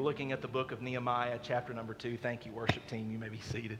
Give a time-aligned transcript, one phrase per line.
[0.00, 2.16] We're looking at the book of Nehemiah, chapter number two.
[2.16, 3.10] Thank you, worship team.
[3.10, 3.78] You may be seated.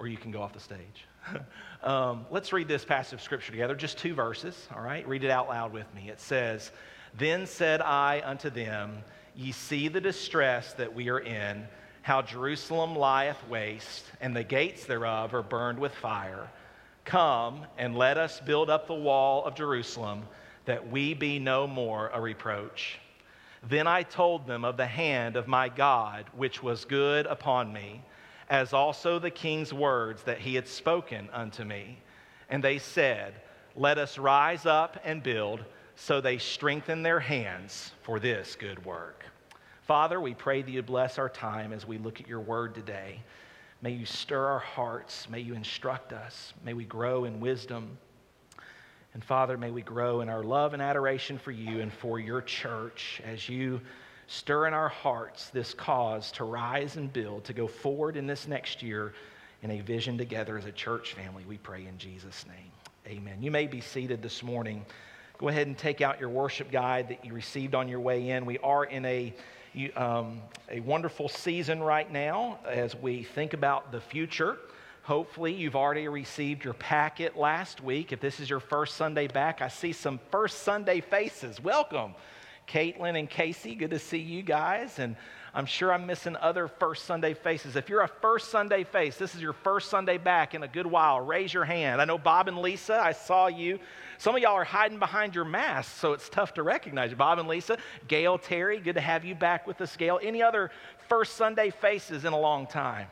[0.00, 1.06] Or you can go off the stage.
[1.84, 5.06] um, let's read this passage of scripture together, just two verses, all right?
[5.06, 6.08] Read it out loud with me.
[6.08, 6.72] It says,
[7.16, 8.98] Then said I unto them,
[9.36, 11.64] Ye see the distress that we are in,
[12.02, 16.50] how Jerusalem lieth waste, and the gates thereof are burned with fire.
[17.04, 20.24] Come and let us build up the wall of Jerusalem,
[20.64, 22.98] that we be no more a reproach.
[23.68, 28.02] Then I told them of the hand of my God, which was good upon me,
[28.50, 31.98] as also the king's words that he had spoken unto me.
[32.50, 33.34] And they said,
[33.74, 35.64] Let us rise up and build.
[35.96, 39.24] So they strengthened their hands for this good work.
[39.82, 43.20] Father, we pray that you bless our time as we look at your word today.
[43.80, 45.28] May you stir our hearts.
[45.28, 46.52] May you instruct us.
[46.64, 47.98] May we grow in wisdom.
[49.14, 52.42] And Father, may we grow in our love and adoration for you and for your
[52.42, 53.80] church as you
[54.26, 58.48] stir in our hearts this cause to rise and build, to go forward in this
[58.48, 59.14] next year
[59.62, 61.44] in a vision together as a church family.
[61.48, 63.16] We pray in Jesus' name.
[63.18, 63.40] Amen.
[63.40, 64.84] You may be seated this morning.
[65.38, 68.44] Go ahead and take out your worship guide that you received on your way in.
[68.46, 69.32] We are in a
[69.96, 74.56] um, a wonderful season right now as we think about the future.
[75.04, 78.10] Hopefully, you've already received your packet last week.
[78.10, 81.62] If this is your first Sunday back, I see some first Sunday faces.
[81.62, 82.14] Welcome,
[82.66, 83.74] Caitlin and Casey.
[83.74, 84.98] Good to see you guys.
[84.98, 85.14] And
[85.52, 87.76] I'm sure I'm missing other first Sunday faces.
[87.76, 90.86] If you're a first Sunday face, this is your first Sunday back in a good
[90.86, 92.00] while, raise your hand.
[92.00, 93.78] I know Bob and Lisa, I saw you.
[94.16, 97.16] Some of y'all are hiding behind your masks, so it's tough to recognize you.
[97.16, 97.76] Bob and Lisa,
[98.08, 100.18] Gail, Terry, good to have you back with us, Gail.
[100.22, 100.70] Any other
[101.10, 103.08] first Sunday faces in a long time?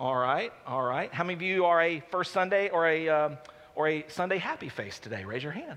[0.00, 1.12] All right, all right.
[1.12, 3.36] How many of you are a first Sunday or a, um,
[3.74, 5.26] or a Sunday happy face today?
[5.26, 5.76] Raise your hand.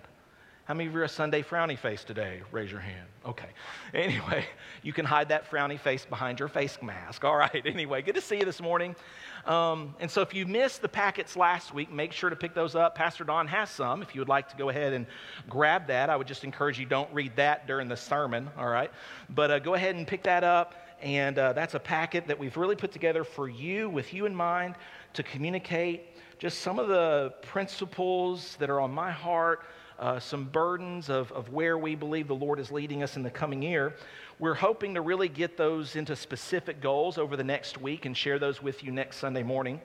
[0.64, 2.42] How many of you are a Sunday frowny face today?
[2.54, 3.06] Raise your hand.
[3.26, 3.50] Okay.
[3.94, 4.46] Anyway,
[4.82, 7.26] you can hide that frowny face behind your face mask.
[7.26, 7.62] All right.
[7.66, 8.96] Anyway, good to see you this morning.
[9.46, 12.76] Um, and so if you missed the packets last week, make sure to pick those
[12.76, 12.96] up.
[12.96, 14.02] Pastor Don has some.
[14.02, 15.06] If you would like to go ahead and
[15.50, 18.50] grab that, I would just encourage you don't read that during the sermon.
[18.58, 18.90] All right.
[19.30, 20.76] But uh, go ahead and pick that up.
[21.04, 24.34] And uh, that's a packet that we've really put together for you, with you in
[24.34, 24.76] mind,
[25.12, 26.06] to communicate
[26.40, 29.66] just some of the principles that are on my heart,
[30.00, 33.30] uh, some burdens of, of where we believe the Lord is leading us in the
[33.30, 33.96] coming year.
[34.40, 38.40] We're hoping to really get those into specific goals over the next week and share
[38.40, 39.82] those with you next Sunday morning.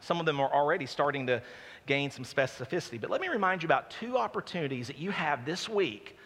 [0.00, 1.42] Some of them are already starting to
[1.84, 2.98] gain some specificity.
[2.98, 6.16] But let me remind you about two opportunities that you have this week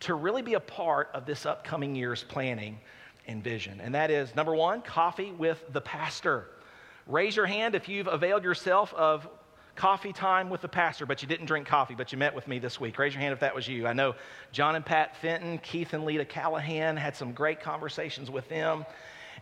[0.00, 2.78] to really be a part of this upcoming year's planning
[3.26, 3.80] and vision.
[3.80, 6.46] And that is number one, coffee with the pastor.
[7.06, 9.28] Raise your hand if you've availed yourself of
[9.74, 12.58] coffee time with the pastor, but you didn't drink coffee, but you met with me
[12.58, 12.98] this week.
[12.98, 13.86] Raise your hand if that was you.
[13.86, 14.14] I know
[14.52, 18.84] John and Pat Fenton, Keith and Lita Callahan had some great conversations with them.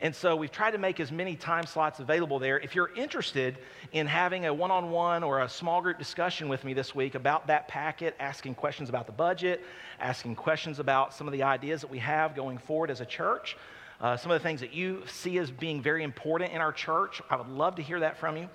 [0.03, 2.59] And so we've tried to make as many time slots available there.
[2.59, 3.59] If you're interested
[3.93, 7.15] in having a one on one or a small group discussion with me this week
[7.15, 9.63] about that packet, asking questions about the budget,
[10.01, 13.59] asking questions about some of the ideas that we have going forward as a church,
[14.01, 17.21] uh, some of the things that you see as being very important in our church,
[17.29, 18.49] I would love to hear that from you.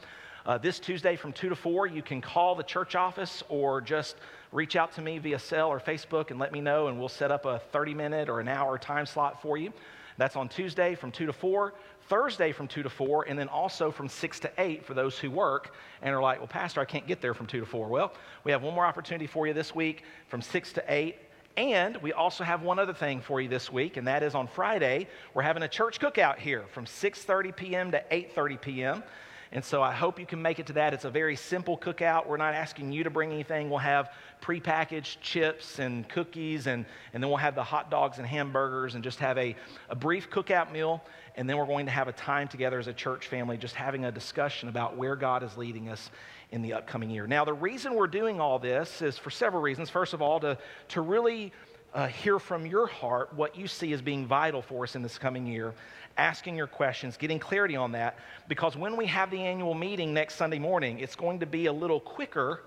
[0.47, 4.15] Uh, this Tuesday from 2 to 4, you can call the church office or just
[4.51, 7.29] reach out to me via cell or Facebook and let me know, and we'll set
[7.29, 9.71] up a 30 minute or an hour time slot for you.
[10.17, 11.73] That's on Tuesday from 2 to 4,
[12.07, 15.29] Thursday from 2 to 4, and then also from 6 to 8 for those who
[15.29, 17.87] work and are like, well, Pastor, I can't get there from 2 to 4.
[17.87, 21.17] Well, we have one more opportunity for you this week from 6 to 8.
[21.57, 24.47] And we also have one other thing for you this week, and that is on
[24.47, 27.91] Friday, we're having a church cookout here from 6:30 p.m.
[27.91, 29.03] to 8:30 p.m.
[29.55, 30.93] And so I hope you can make it to that.
[30.93, 32.27] It's a very simple cookout.
[32.27, 33.69] We're not asking you to bring anything.
[33.69, 34.11] We'll have
[34.41, 39.03] prepackaged chips and cookies, and, and then we'll have the hot dogs and hamburgers and
[39.03, 39.55] just have a,
[39.89, 41.01] a brief cookout meal.
[41.35, 44.03] And then we're going to have a time together as a church family, just having
[44.03, 46.11] a discussion about where God is leading us
[46.51, 47.25] in the upcoming year.
[47.25, 49.89] Now, the reason we're doing all this is for several reasons.
[49.89, 50.57] First of all, to,
[50.89, 51.53] to really
[51.93, 55.17] uh, hear from your heart what you see as being vital for us in this
[55.17, 55.73] coming year
[56.17, 58.17] asking your questions, getting clarity on that,
[58.47, 61.73] because when we have the annual meeting next Sunday morning, it's going to be a
[61.73, 62.61] little quicker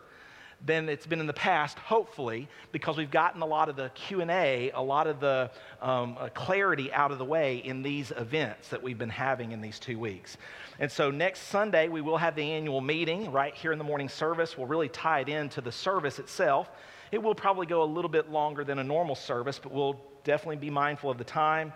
[0.64, 4.72] than it's been in the past hopefully because we've gotten a lot of the q&a
[4.72, 5.48] a lot of the
[5.80, 9.60] um, uh, clarity out of the way in these events that we've been having in
[9.60, 10.36] these two weeks.
[10.80, 14.08] And so next sunday we will have the annual meeting right here in the morning
[14.08, 14.58] service.
[14.58, 16.70] We'll really tie it into the service itself
[17.10, 20.56] it will probably go a little bit longer than a normal service but we'll definitely
[20.56, 21.72] be mindful of the time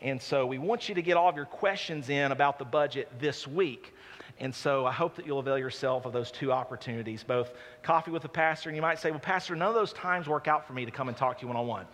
[0.00, 3.08] and so we want you to get all of your questions in about the budget
[3.18, 3.94] this week.
[4.40, 7.52] And so I hope that you'll avail yourself of those two opportunities, both
[7.82, 10.48] coffee with the pastor, and you might say, well, Pastor, none of those times work
[10.48, 11.86] out for me to come and talk to you one on one.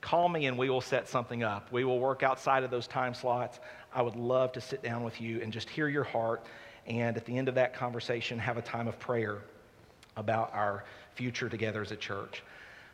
[0.00, 1.70] call me and we will set something up.
[1.72, 3.60] We will work outside of those time slots.
[3.94, 6.44] I would love to sit down with you and just hear your heart.
[6.86, 9.42] And at the end of that conversation, have a time of prayer
[10.16, 10.84] about our
[11.14, 12.42] future together as a church.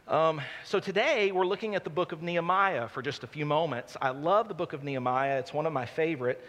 [0.09, 3.97] Um, so today we're looking at the book of Nehemiah for just a few moments.
[4.01, 6.45] I love the book of Nehemiah, it's one of my favorite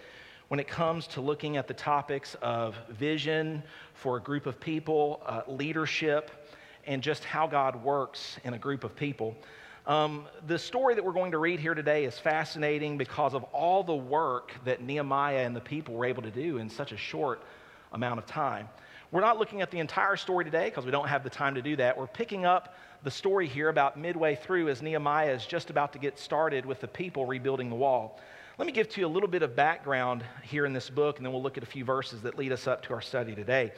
[0.50, 3.64] when it comes to looking at the topics of vision
[3.94, 6.30] for a group of people, uh, leadership,
[6.88, 9.38] and just how God works in a group of people.
[9.88, 13.82] Um, the story that we're going to read here today is fascinating because of all
[13.84, 17.42] the work that Nehemiah and the people were able to do in such a short
[17.94, 18.68] amount of time.
[19.12, 21.62] We're not looking at the entire story today because we don't have the time to
[21.62, 21.98] do that.
[21.98, 26.00] We're picking up the story here about midway through as Nehemiah is just about to
[26.00, 28.22] get started with the people rebuilding the wall.
[28.58, 31.26] Let me give to you a little bit of background here in this book, and
[31.26, 33.74] then we'll look at a few verses that lead us up to our study today.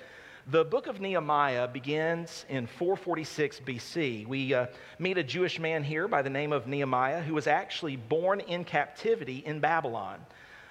[0.46, 4.28] The book of Nehemiah begins in 446 BC.
[4.28, 4.68] We uh,
[5.00, 8.66] meet a Jewish man here by the name of Nehemiah who was actually born in
[8.66, 10.20] captivity in Babylon.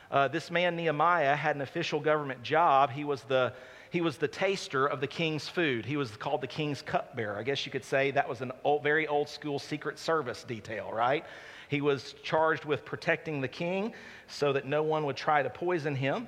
[0.09, 2.91] Uh, this man, Nehemiah, had an official government job.
[2.91, 3.55] He was the
[3.93, 5.85] he was the taster of the king's food.
[5.85, 7.39] He was called the king's cupbearer.
[7.39, 10.91] I guess you could say that was a old, very old school Secret Service detail,
[10.91, 11.27] right?
[11.69, 13.93] He was charged with protecting the king
[14.29, 16.27] so that no one would try to poison him.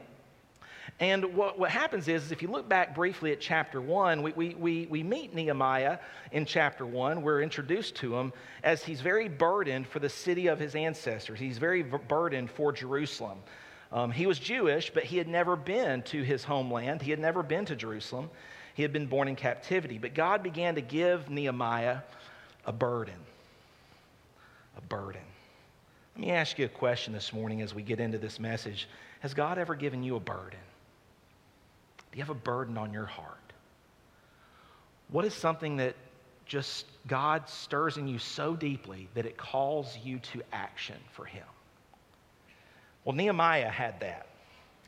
[1.01, 4.33] And what, what happens is, is, if you look back briefly at chapter 1, we,
[4.33, 6.01] we, we, we meet Nehemiah
[6.33, 7.23] in chapter 1.
[7.23, 11.41] We're introduced to him as he's very burdened for the city of his ancestors.
[11.41, 13.39] He's very burdened for Jerusalem.
[13.93, 17.03] Um, he was Jewish, but he had never been to his homeland.
[17.03, 18.31] He had never been to Jerusalem.
[18.75, 19.99] He had been born in captivity.
[19.99, 21.99] But God began to give Nehemiah
[22.67, 23.15] a burden.
[24.77, 25.23] A burden.
[26.17, 28.89] Let me ask you a question this morning as we get into this message.
[29.21, 30.61] Has God ever given you a burden?
[32.13, 33.39] Do you have a burden on your heart?
[35.09, 35.97] What is something that
[36.47, 41.45] just God stirs in you so deeply that it calls you to action for Him?
[43.05, 44.27] Well, Nehemiah had that.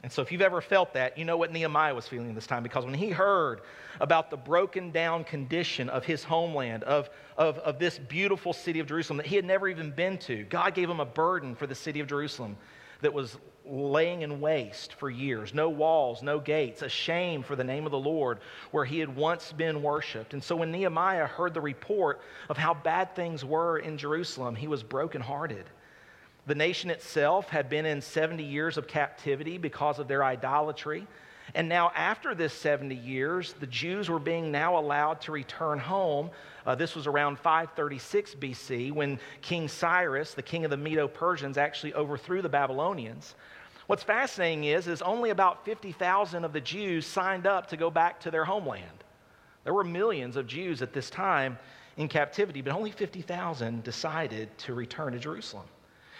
[0.02, 2.62] And so, if you've ever felt that, you know what Nehemiah was feeling this time
[2.62, 3.62] because when he heard
[3.98, 8.86] about the broken down condition of his homeland, of, of, of this beautiful city of
[8.86, 11.74] Jerusalem that he had never even been to, God gave him a burden for the
[11.74, 12.56] city of Jerusalem
[13.00, 15.52] that was laying in waste for years.
[15.52, 18.38] No walls, no gates, a shame for the name of the Lord
[18.70, 20.34] where he had once been worshiped.
[20.34, 24.68] And so, when Nehemiah heard the report of how bad things were in Jerusalem, he
[24.68, 25.64] was brokenhearted.
[26.46, 31.06] The nation itself had been in 70 years of captivity because of their idolatry.
[31.54, 36.30] And now, after this 70 years, the Jews were being now allowed to return home.
[36.64, 41.58] Uh, this was around 536 BC when King Cyrus, the king of the Medo Persians,
[41.58, 43.34] actually overthrew the Babylonians.
[43.86, 48.20] What's fascinating is, is only about 50,000 of the Jews signed up to go back
[48.20, 49.04] to their homeland.
[49.62, 51.58] There were millions of Jews at this time
[51.96, 55.66] in captivity, but only 50,000 decided to return to Jerusalem.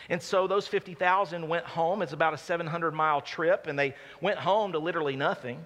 [0.08, 2.02] And so those 50,000 went home.
[2.02, 5.64] It's about a 700 mile trip, and they went home to literally nothing,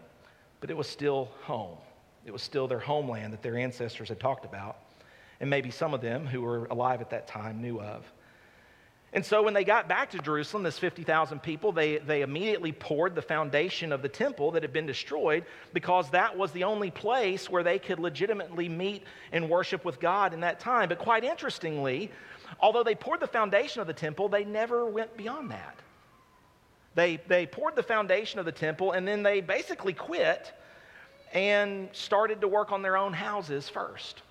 [0.61, 1.77] but it was still home.
[2.25, 4.79] It was still their homeland that their ancestors had talked about,
[5.41, 8.05] and maybe some of them who were alive at that time knew of.
[9.13, 13.17] And so when they got back to Jerusalem, this 50,000 people, they, they immediately poured
[13.17, 17.51] the foundation of the temple that had been destroyed because that was the only place
[17.51, 19.03] where they could legitimately meet
[19.33, 20.89] and worship with God in that time.
[20.89, 22.13] But quite interestingly,
[22.59, 25.79] Although they poured the foundation of the temple, they never went beyond that.
[26.95, 30.53] They, they poured the foundation of the temple and then they basically quit
[31.33, 34.23] and started to work on their own houses first.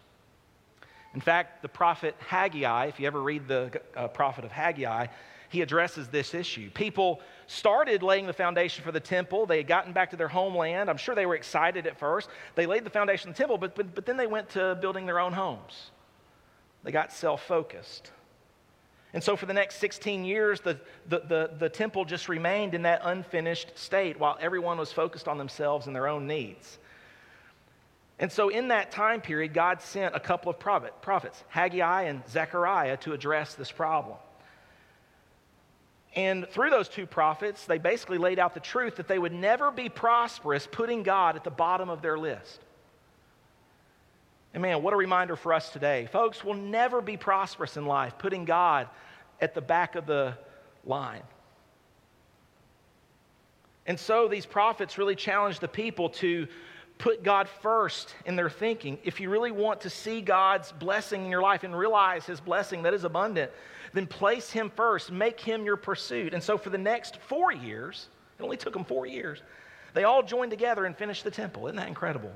[1.13, 5.07] In fact, the prophet Haggai, if you ever read the uh, prophet of Haggai,
[5.49, 6.69] he addresses this issue.
[6.69, 9.47] People started laying the foundation for the temple.
[9.47, 10.89] They had gotten back to their homeland.
[10.89, 12.29] I'm sure they were excited at first.
[12.53, 15.07] They laid the foundation of the temple, but, but, but then they went to building
[15.07, 15.89] their own homes.
[16.83, 18.11] They got self focused.
[19.13, 22.83] And so, for the next 16 years, the, the, the, the, temple just remained in
[22.83, 26.77] that unfinished state while everyone was focused on themselves and their own needs.
[28.19, 32.21] And so, in that time period, God sent a couple of prophet, prophets, Haggai and
[32.29, 34.17] Zechariah, to address this problem.
[36.15, 39.71] And through those two prophets, they basically laid out the truth that they would never
[39.71, 42.59] be prosperous putting God at the bottom of their list.
[44.53, 46.07] And man, what a reminder for us today.
[46.11, 48.87] Folks, we'll never be prosperous in life putting God
[49.41, 50.35] at the back of the
[50.85, 51.21] line.
[53.85, 56.47] And so these prophets really challenge the people to
[56.97, 58.99] put God first in their thinking.
[59.03, 62.83] If you really want to see God's blessing in your life and realize his blessing
[62.83, 63.51] that is abundant,
[63.93, 66.33] then place him first, make him your pursuit.
[66.33, 69.41] And so for the next four years, it only took them four years,
[69.93, 71.65] they all joined together and finished the temple.
[71.67, 72.31] Isn't that incredible?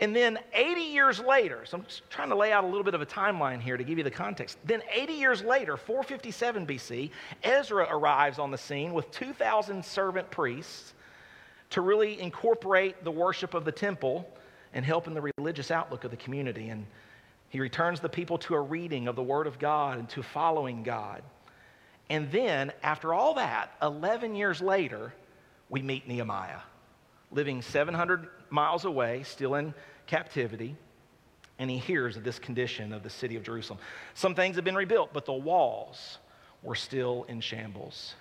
[0.00, 2.94] And then 80 years later, so I'm just trying to lay out a little bit
[2.94, 4.56] of a timeline here to give you the context.
[4.64, 7.10] Then 80 years later, 457 BC,
[7.42, 10.94] Ezra arrives on the scene with 2,000 servant priests
[11.70, 14.28] to really incorporate the worship of the temple
[14.72, 16.68] and help in the religious outlook of the community.
[16.68, 16.86] And
[17.48, 20.84] he returns the people to a reading of the Word of God and to following
[20.84, 21.22] God.
[22.08, 25.12] And then, after all that, 11 years later,
[25.68, 26.60] we meet Nehemiah,
[27.32, 29.74] living 700 miles away, still in
[30.06, 30.76] captivity.
[31.58, 33.80] And he hears of this condition of the city of Jerusalem.
[34.14, 36.18] Some things have been rebuilt, but the walls
[36.62, 38.14] were still in shambles.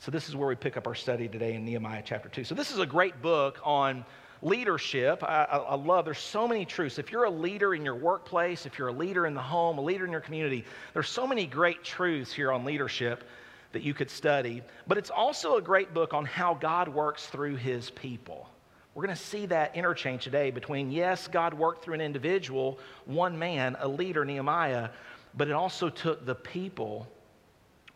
[0.00, 2.44] So, this is where we pick up our study today in Nehemiah chapter 2.
[2.44, 4.04] So, this is a great book on
[4.42, 5.22] leadership.
[5.22, 6.98] I, I, love, there's so many truths.
[6.98, 9.80] If you're a leader in your workplace, if you're a leader in the home, a
[9.80, 13.24] leader in your community, there's so many great truths here on leadership
[13.72, 14.62] that you could study.
[14.86, 18.48] But it's also a great book on how God works through his people.
[18.94, 23.36] We're going to see that interchange today between, yes, God worked through an individual, one
[23.36, 24.90] man, a leader, Nehemiah,
[25.36, 27.08] but it also took the people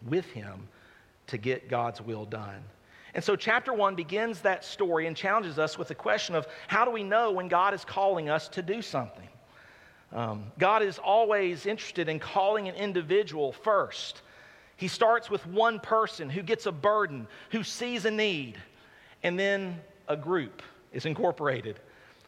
[0.02, 0.68] with him
[1.28, 2.64] to get God's will done.
[3.14, 6.84] And so, chapter one begins that story and challenges us with the question of how
[6.84, 9.28] do we know when God is calling us to do something?
[10.12, 14.22] Um, God is always interested in calling an individual first.
[14.76, 18.56] He starts with one person who gets a burden, who sees a need,
[19.22, 20.62] and then a group
[20.92, 21.80] is incorporated.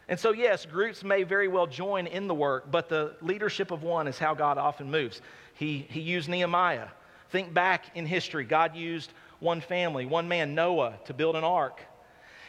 [0.09, 3.83] And so, yes, groups may very well join in the work, but the leadership of
[3.85, 5.23] one is how God often moves.
[5.55, 6.89] He, he used Nehemiah.
[7.31, 11.81] Think back in history, God used one family, one man, Noah, to build an ark.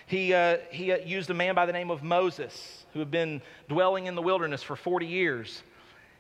[0.08, 3.42] He, uh, he uh, used a man by the name of Moses, who had been
[3.70, 5.62] dwelling in the wilderness for 40 years.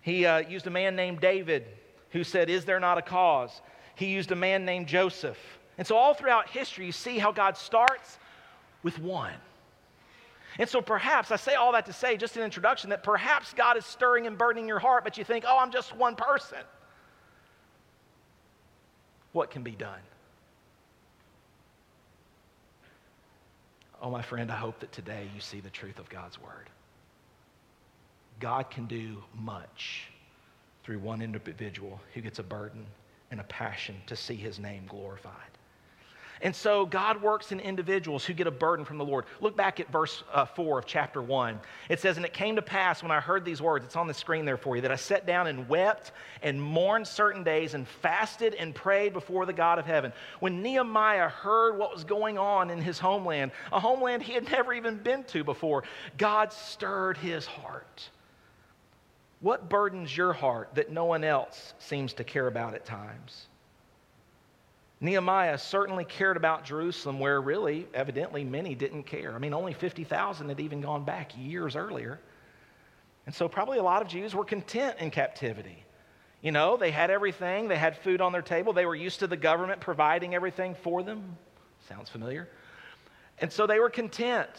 [0.02, 1.66] He uh, used a man named David,
[2.12, 3.62] who said, Is there not a cause?
[3.96, 5.38] He used a man named Joseph.
[5.78, 8.18] And so, all throughout history, you see how God starts
[8.84, 9.34] with one.
[10.60, 13.78] And so, perhaps, I say all that to say, just an introduction, that perhaps God
[13.78, 16.60] is stirring and burning your heart, but you think, Oh, I'm just one person.
[19.32, 20.02] What can be done?
[24.02, 26.70] Oh, my friend, I hope that today you see the truth of God's word.
[28.40, 30.08] God can do much
[30.84, 32.86] through one individual who gets a burden
[33.30, 35.34] and a passion to see his name glorified.
[36.44, 39.26] And so God works in individuals who get a burden from the Lord.
[39.40, 41.60] Look back at verse uh, 4 of chapter 1.
[41.90, 44.14] It says, And it came to pass when I heard these words, it's on the
[44.14, 47.88] screen there for you, that I sat down and wept and mourned certain days and
[47.88, 50.14] fasted and prayed before the God of heaven.
[50.40, 54.74] When Nehemiah heard what was going on in his homeland, a homeland he had never
[54.74, 55.84] even been to before,
[56.18, 58.10] God stirred his heart.
[59.42, 63.48] What burdens your heart that no one else seems to care about at times?
[65.02, 69.34] Nehemiah certainly cared about Jerusalem, where really, evidently, many didn't care.
[69.34, 72.20] I mean, only 50,000 had even gone back years earlier.
[73.26, 75.84] And so, probably a lot of Jews were content in captivity.
[76.42, 79.28] You know, they had everything, they had food on their table, they were used to
[79.28, 81.38] the government providing everything for them.
[81.90, 82.48] Sounds familiar.
[83.40, 84.50] And so they were content.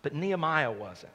[0.00, 1.12] But Nehemiah wasn't.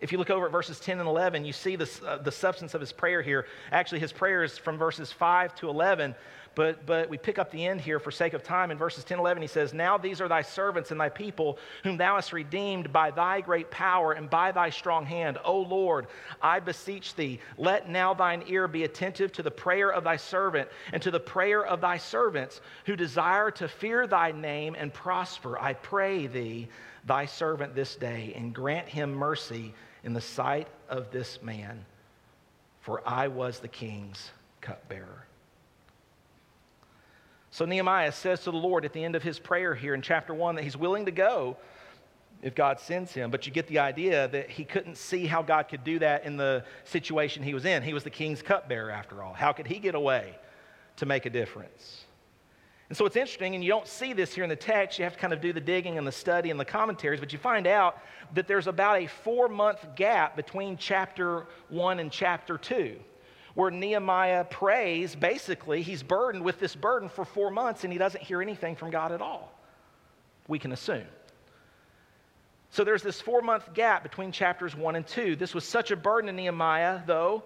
[0.00, 2.74] If you look over at verses 10 and 11, you see the, uh, the substance
[2.74, 3.46] of his prayer here.
[3.72, 6.14] Actually, his prayer is from verses 5 to 11,
[6.54, 8.70] but, but we pick up the end here for sake of time.
[8.70, 11.96] In verses 10 11, he says, Now these are thy servants and thy people, whom
[11.96, 15.38] thou hast redeemed by thy great power and by thy strong hand.
[15.44, 16.08] O Lord,
[16.42, 20.68] I beseech thee, let now thine ear be attentive to the prayer of thy servant
[20.92, 25.58] and to the prayer of thy servants who desire to fear thy name and prosper.
[25.58, 26.68] I pray thee,
[27.06, 29.72] thy servant this day, and grant him mercy
[30.04, 31.84] in the sight of this man,
[32.80, 35.26] for I was the king's cupbearer.
[37.50, 40.34] So Nehemiah says to the Lord at the end of his prayer here in chapter
[40.34, 41.56] 1 that he's willing to go
[42.42, 43.30] if God sends him.
[43.30, 46.36] But you get the idea that he couldn't see how God could do that in
[46.36, 47.82] the situation he was in.
[47.82, 49.32] He was the king's cupbearer, after all.
[49.32, 50.36] How could he get away
[50.96, 52.05] to make a difference?
[52.88, 54.98] And so it's interesting, and you don't see this here in the text.
[54.98, 57.32] You have to kind of do the digging and the study and the commentaries, but
[57.32, 57.98] you find out
[58.34, 62.96] that there's about a four month gap between chapter one and chapter two,
[63.54, 65.16] where Nehemiah prays.
[65.16, 68.90] Basically, he's burdened with this burden for four months, and he doesn't hear anything from
[68.90, 69.52] God at all.
[70.46, 71.06] We can assume.
[72.70, 75.34] So there's this four month gap between chapters one and two.
[75.34, 77.42] This was such a burden to Nehemiah, though,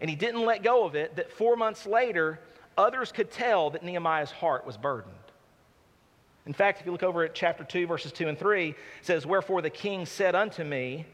[0.00, 2.38] and he didn't let go of it, that four months later,
[2.76, 5.14] others could tell that Nehemiah's heart was burdened.
[6.46, 9.24] In fact, if you look over at chapter 2, verses 2 and 3, it says,
[9.24, 11.06] Wherefore the king said unto me,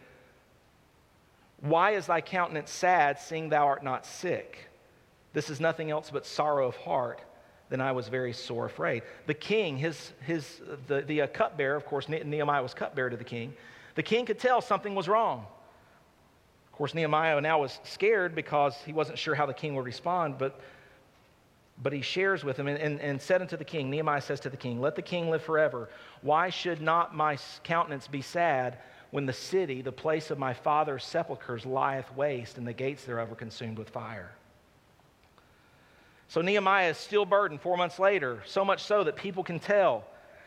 [1.61, 4.71] Why is thy countenance sad, seeing thou art not sick?
[5.33, 7.23] This is nothing else but sorrow of heart.
[7.69, 9.03] then I was very sore afraid.
[9.27, 13.23] The king, his, his, the, the uh, cupbearer, of course, Nehemiah was cupbearer to the
[13.23, 13.55] king.
[13.95, 15.47] The king could tell something was wrong.
[16.73, 20.39] Of course, Nehemiah now was scared because he wasn't sure how the king would respond,
[20.39, 20.59] but,
[21.83, 24.51] but he shares with him and, and, and said unto the king, Nehemiah says to
[24.51, 25.89] the king, Let the king live forever.
[26.23, 28.79] Why should not my countenance be sad
[29.11, 33.33] when the city, the place of my father's sepulchres, lieth waste, and the gates thereof
[33.33, 34.31] are consumed with fire?
[36.29, 40.05] So Nehemiah is still burdened four months later, so much so that people can tell.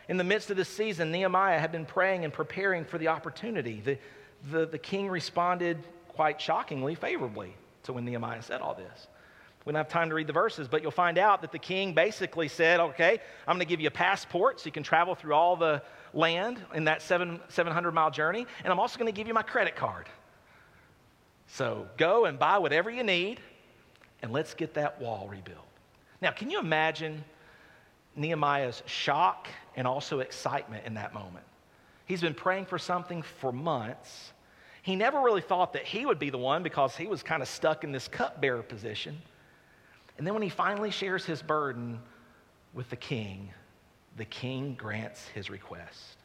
[0.08, 3.82] In the midst of this season, Nehemiah had been praying and preparing for the opportunity.
[3.84, 3.98] The,
[4.50, 9.08] the, the king responded quite shockingly favorably to when Nehemiah said all this.
[9.64, 11.94] We don't have time to read the verses, but you'll find out that the king
[11.94, 15.34] basically said, Okay, I'm going to give you a passport so you can travel through
[15.34, 19.26] all the land in that seven, 700 mile journey, and I'm also going to give
[19.26, 20.08] you my credit card.
[21.46, 23.40] So go and buy whatever you need,
[24.22, 25.58] and let's get that wall rebuilt.
[26.20, 27.24] Now, can you imagine
[28.16, 31.44] Nehemiah's shock and also excitement in that moment?
[32.06, 34.32] He's been praying for something for months.
[34.82, 37.48] He never really thought that he would be the one because he was kind of
[37.48, 39.20] stuck in this cupbearer position.
[40.16, 42.00] And then when he finally shares his burden
[42.72, 43.50] with the king,
[44.16, 46.16] the king grants his request.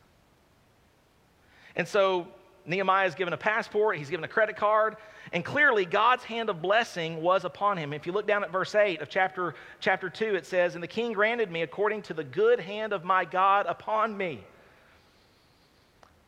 [1.76, 2.28] And so
[2.66, 4.98] Nehemiah is given a passport, he's given a credit card,
[5.32, 7.94] and clearly God's hand of blessing was upon him.
[7.94, 10.88] If you look down at verse 8 of chapter, chapter 2, it says, And the
[10.88, 14.44] king granted me according to the good hand of my God upon me.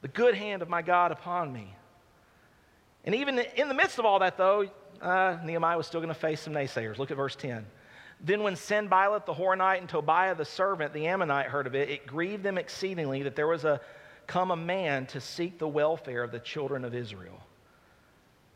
[0.01, 1.73] The good hand of my God upon me.
[3.05, 4.69] And even in the midst of all that, though,
[5.01, 6.97] uh, Nehemiah was still going to face some naysayers.
[6.97, 7.65] Look at verse 10.
[8.23, 12.05] Then, when Sanballat the Horonite and Tobiah the servant, the Ammonite, heard of it, it
[12.05, 13.81] grieved them exceedingly that there was a
[14.27, 17.41] come a man to seek the welfare of the children of Israel.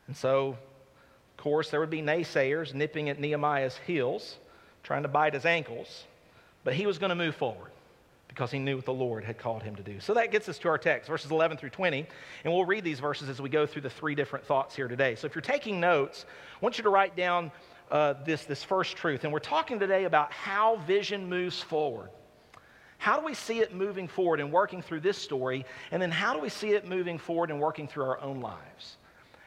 [0.08, 4.38] And so, of course, there would be naysayers nipping at Nehemiah's heels,
[4.84, 6.06] trying to bite his ankles,
[6.64, 7.72] but he was going to move forward
[8.36, 10.01] because he knew what the Lord had called him to do.
[10.01, 12.06] So that gets us to our text, verses 11 through 20,
[12.44, 15.15] and we'll read these verses as we go through the three different thoughts here today.
[15.15, 17.50] So if you're taking notes, I want you to write down
[17.89, 22.10] uh, this, this first truth, and we're talking today about how vision moves forward.
[22.98, 25.65] How do we see it moving forward and working through this story?
[25.91, 28.98] And then how do we see it moving forward and working through our own lives?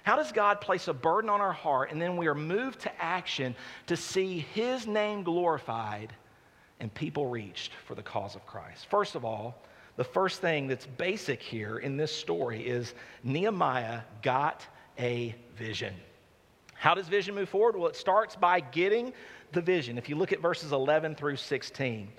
[0.03, 3.03] How does God place a burden on our heart and then we are moved to
[3.03, 3.55] action
[3.89, 6.15] to see His name glorified
[6.81, 8.87] and people reached for the cause of Christ?
[8.87, 9.63] First of all,
[9.97, 14.65] the first thing that's basic here in this story is Nehemiah got
[14.99, 15.95] a vision.
[16.75, 17.77] How does vision move forward?
[17.77, 19.13] Well, it starts by getting
[19.51, 19.99] the vision.
[19.99, 22.11] If you look at verses 11 through 16, it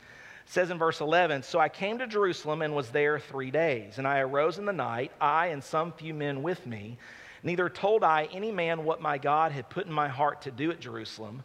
[0.46, 3.98] says in verse 11 So I came to Jerusalem and was there three days.
[3.98, 6.98] And I arose in the night, I and some few men with me.
[7.44, 10.72] Neither told I any man what my God had put in my heart to do
[10.72, 11.44] at Jerusalem.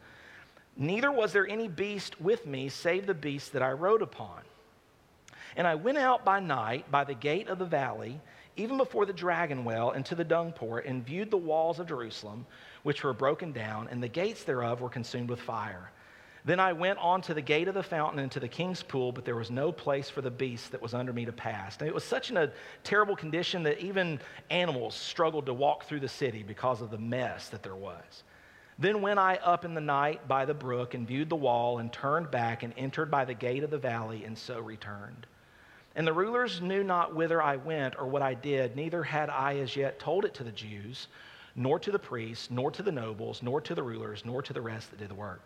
[0.76, 4.40] Neither was there any beast with me save the beast that I rode upon.
[5.56, 8.20] And I went out by night by the gate of the valley,
[8.56, 12.46] even before the dragon well, into the dung port, and viewed the walls of Jerusalem,
[12.82, 15.90] which were broken down, and the gates thereof were consumed with fire.
[16.44, 19.12] Then I went on to the gate of the fountain and to the king's pool,
[19.12, 21.78] but there was no place for the beast that was under me to pass.
[21.78, 22.50] And it was such in a
[22.82, 27.48] terrible condition that even animals struggled to walk through the city because of the mess
[27.48, 28.24] that there was.
[28.78, 31.92] Then went I up in the night by the brook and viewed the wall and
[31.92, 35.26] turned back and entered by the gate of the valley and so returned.
[35.94, 39.58] And the rulers knew not whither I went or what I did, neither had I
[39.58, 41.06] as yet told it to the Jews,
[41.54, 44.60] nor to the priests, nor to the nobles, nor to the rulers, nor to the
[44.60, 45.40] rest that did the work.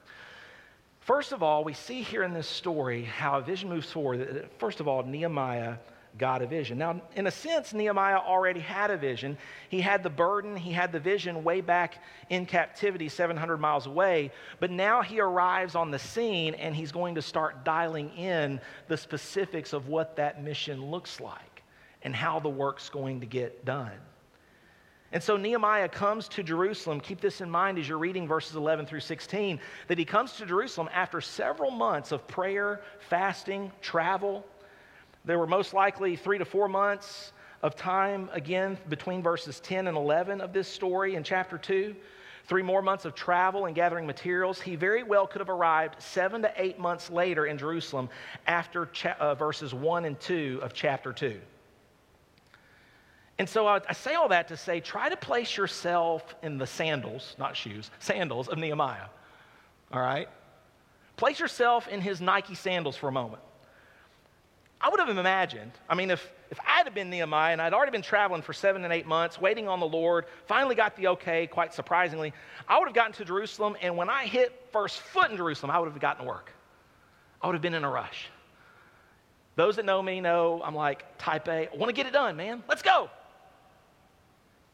[1.01, 4.49] First of all, we see here in this story how a vision moves forward.
[4.59, 5.77] First of all, Nehemiah
[6.17, 6.79] got a vision.
[6.79, 9.37] Now, in a sense, Nehemiah already had a vision.
[9.69, 14.33] He had the burden, he had the vision way back in captivity, 700 miles away.
[14.61, 18.97] But now he arrives on the scene and he's going to start dialing in the
[18.97, 21.63] specifics of what that mission looks like
[22.03, 23.93] and how the work's going to get done.
[25.11, 27.01] And so Nehemiah comes to Jerusalem.
[27.01, 30.45] Keep this in mind as you're reading verses 11 through 16 that he comes to
[30.45, 34.45] Jerusalem after several months of prayer, fasting, travel.
[35.29, 39.95] There were most likely three to four months of time, again, between verses 10 and
[39.95, 41.95] 11 of this story in chapter 2.
[42.47, 44.59] Three more months of travel and gathering materials.
[44.59, 48.09] He very well could have arrived seven to eight months later in Jerusalem
[48.47, 51.39] after cha- uh, verses 1 and 2 of chapter 2.
[53.39, 56.67] And so I, I say all that to say try to place yourself in the
[56.67, 59.09] sandals, not shoes, sandals of Nehemiah.
[59.93, 60.31] All right?
[61.19, 63.43] Place yourself in his Nike sandals for a moment.
[64.81, 67.91] I would have imagined, I mean, if, if I had been Nehemiah and I'd already
[67.91, 71.49] been traveling for seven and eight months, waiting on the Lord, finally got the okay,
[71.49, 72.33] quite surprisingly,
[72.69, 75.81] I would have gotten to Jerusalem, and when I hit first foot in Jerusalem, I
[75.81, 76.53] would have gotten to work.
[77.43, 78.29] I would have been in a rush.
[79.57, 81.69] Those that know me know I'm like type A.
[81.73, 82.63] I want to get it done, man.
[82.69, 83.11] Let's go.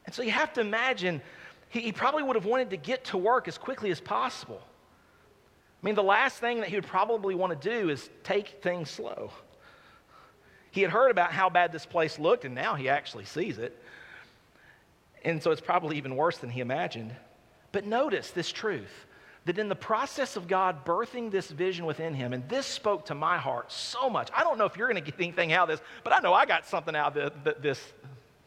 [0.05, 1.23] And so you have to imagine
[1.69, 4.61] he, he probably would have wanted to get to work as quickly as possible.
[4.61, 8.91] I mean, the last thing that he would probably want to do is take things
[8.91, 9.31] slow.
[10.75, 13.81] He had heard about how bad this place looked, and now he actually sees it.
[15.23, 17.15] And so it's probably even worse than he imagined.
[17.71, 18.91] But notice this truth
[19.45, 23.15] that in the process of God birthing this vision within him, and this spoke to
[23.15, 24.29] my heart so much.
[24.35, 26.33] I don't know if you're going to get anything out of this, but I know
[26.33, 27.81] I got something out of this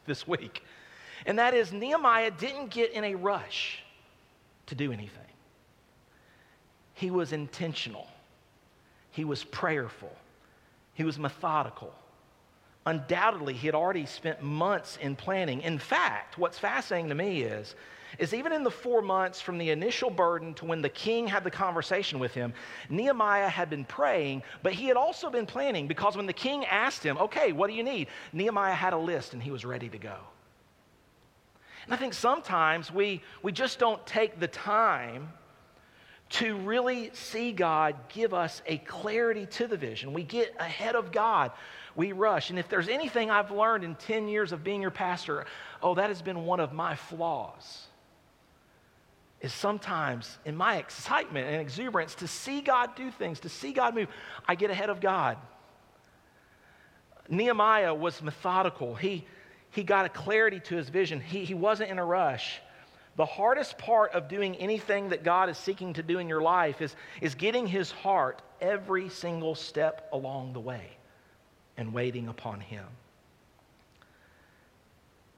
[0.04, 0.62] this week.
[1.24, 3.82] And that is, Nehemiah didn't get in a rush
[4.66, 5.22] to do anything.
[6.92, 8.06] He was intentional,
[9.12, 10.14] he was prayerful,
[10.92, 11.94] he was methodical.
[12.86, 15.60] Undoubtedly, he had already spent months in planning.
[15.60, 17.74] In fact, what's fascinating to me is
[18.18, 21.44] is even in the four months from the initial burden to when the king had
[21.44, 22.54] the conversation with him,
[22.88, 27.02] Nehemiah had been praying, but he had also been planning because when the king asked
[27.02, 28.08] him, Okay, what do you need?
[28.32, 30.16] Nehemiah had a list and he was ready to go.
[31.84, 35.32] And I think sometimes we, we just don't take the time
[36.30, 40.12] to really see God give us a clarity to the vision.
[40.12, 41.52] We get ahead of God,
[41.98, 42.50] we rush.
[42.50, 45.44] And if there's anything I've learned in 10 years of being your pastor,
[45.82, 47.86] oh, that has been one of my flaws
[49.40, 53.96] is sometimes in my excitement and exuberance to see God do things, to see God
[53.96, 54.08] move,
[54.46, 55.38] I get ahead of God.
[57.28, 58.94] Nehemiah was methodical.
[58.94, 59.26] He,
[59.70, 61.20] he got a clarity to his vision.
[61.20, 62.60] He, he wasn't in a rush.
[63.16, 66.80] The hardest part of doing anything that God is seeking to do in your life
[66.80, 70.97] is, is getting his heart every single step along the way
[71.78, 72.84] and waiting upon him.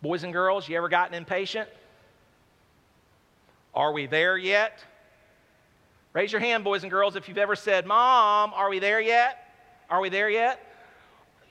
[0.02, 1.68] Boys and girls, you ever gotten impatient?
[3.74, 4.82] Are we there yet?
[6.12, 9.54] Raise your hand, boys and girls, if you've ever said, Mom, are we there yet?
[9.88, 10.66] Are we there yet?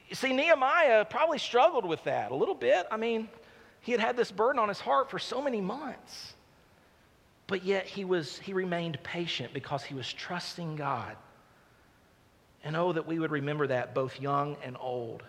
[0.10, 2.88] You see, Nehemiah probably struggled with that a little bit.
[2.92, 3.30] I mean,
[3.82, 6.34] he had had this burden on his heart for so many months.
[7.48, 11.16] But yet he was he remained patient because he was trusting God.
[12.64, 15.24] And oh, that we would remember that both young and old.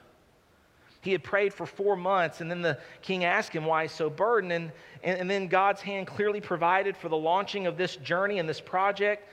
[1.03, 4.11] He had prayed for four months, and then the king asked him why he's so
[4.11, 4.53] burdened.
[4.53, 8.47] And, and, and, then God's hand clearly provided for the launching of this journey and
[8.49, 9.27] this project.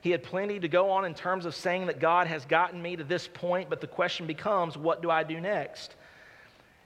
[0.00, 2.94] He had plenty to go on in terms of saying that God has gotten me
[2.94, 5.96] to this point, but the question becomes, what do I do next?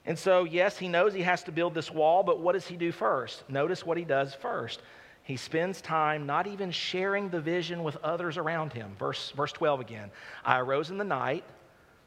[0.07, 2.77] And so, yes, he knows he has to build this wall, but what does he
[2.77, 3.48] do first?
[3.51, 4.81] Notice what he does first.
[5.24, 8.96] He spends time not even sharing the vision with others around him.
[8.98, 10.11] Verse, verse 12 again.
[10.44, 11.44] I arose in the night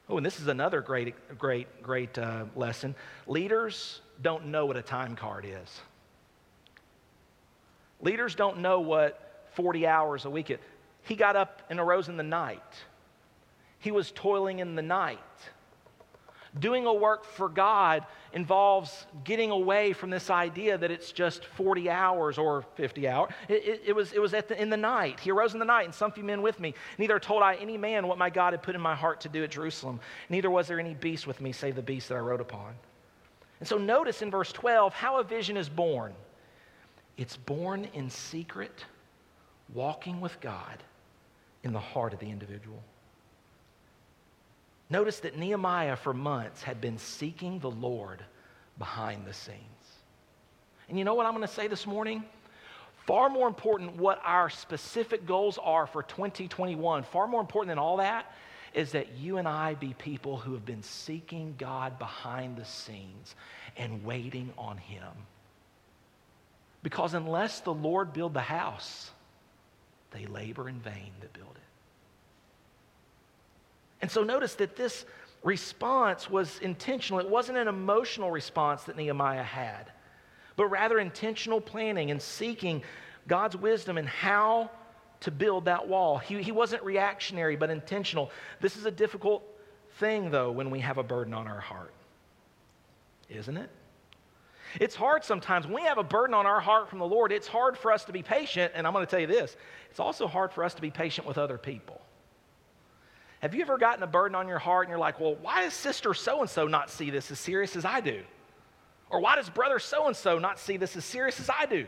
[0.08, 2.96] Oh, and this is another great, great, great uh, lesson.
[3.26, 5.82] Leaders don't know what a time card is.
[8.02, 10.60] Leaders don't know what 40 hours a week is.
[11.02, 12.62] He got up and arose in the night.
[13.80, 15.20] He was toiling in the night.
[16.60, 21.90] Doing a work for God involves getting away from this idea that it's just 40
[21.90, 23.32] hours or 50 hours.
[23.50, 25.20] It, it, it was, it was the, in the night.
[25.20, 26.74] He arose in the night, and some few men with me.
[26.98, 29.44] Neither told I any man what my God had put in my heart to do
[29.44, 30.00] at Jerusalem.
[30.30, 32.76] Neither was there any beast with me, save the beast that I rode upon.
[33.60, 36.14] And so notice in verse 12 how a vision is born.
[37.18, 38.86] It's born in secret,
[39.74, 40.84] walking with God
[41.64, 42.82] in the heart of the individual.
[44.90, 48.24] Notice that Nehemiah, for months, had been seeking the Lord
[48.78, 49.60] behind the scenes.
[50.90, 52.24] And you know what I'm going to say this morning?
[53.08, 57.98] Far more important what our specific goals are for 2021, far more important than all
[57.98, 58.32] that
[58.74, 63.36] is that you and I be people who have been seeking God behind the scenes
[63.78, 65.08] and waiting on Him.
[66.84, 69.12] Because unless the Lord build the house,
[70.12, 71.62] they labor in vain that build it.
[74.02, 75.06] And so notice that this
[75.44, 77.20] response was intentional.
[77.20, 79.92] It wasn't an emotional response that Nehemiah had,
[80.56, 82.84] but rather intentional planning and seeking
[83.28, 84.70] God's wisdom in how
[85.22, 86.18] to build that wall.
[86.18, 88.32] He, he wasn't reactionary, but intentional.
[88.62, 89.44] This is a difficult
[90.00, 91.94] thing, though, when we have a burden on our heart,
[93.30, 93.70] isn't it?
[94.80, 95.66] It's hard sometimes.
[95.66, 98.04] When we have a burden on our heart from the Lord, it's hard for us
[98.06, 98.74] to be patient.
[98.76, 99.56] And I'm going to tell you this
[99.90, 102.02] it's also hard for us to be patient with other people.
[103.46, 105.76] Have you ever gotten a burden on your heart and you're like, well, why does
[105.76, 108.24] sister so and so not see this as serious as I do?
[109.12, 111.86] Or why does brother so and so not see this as serious as I do?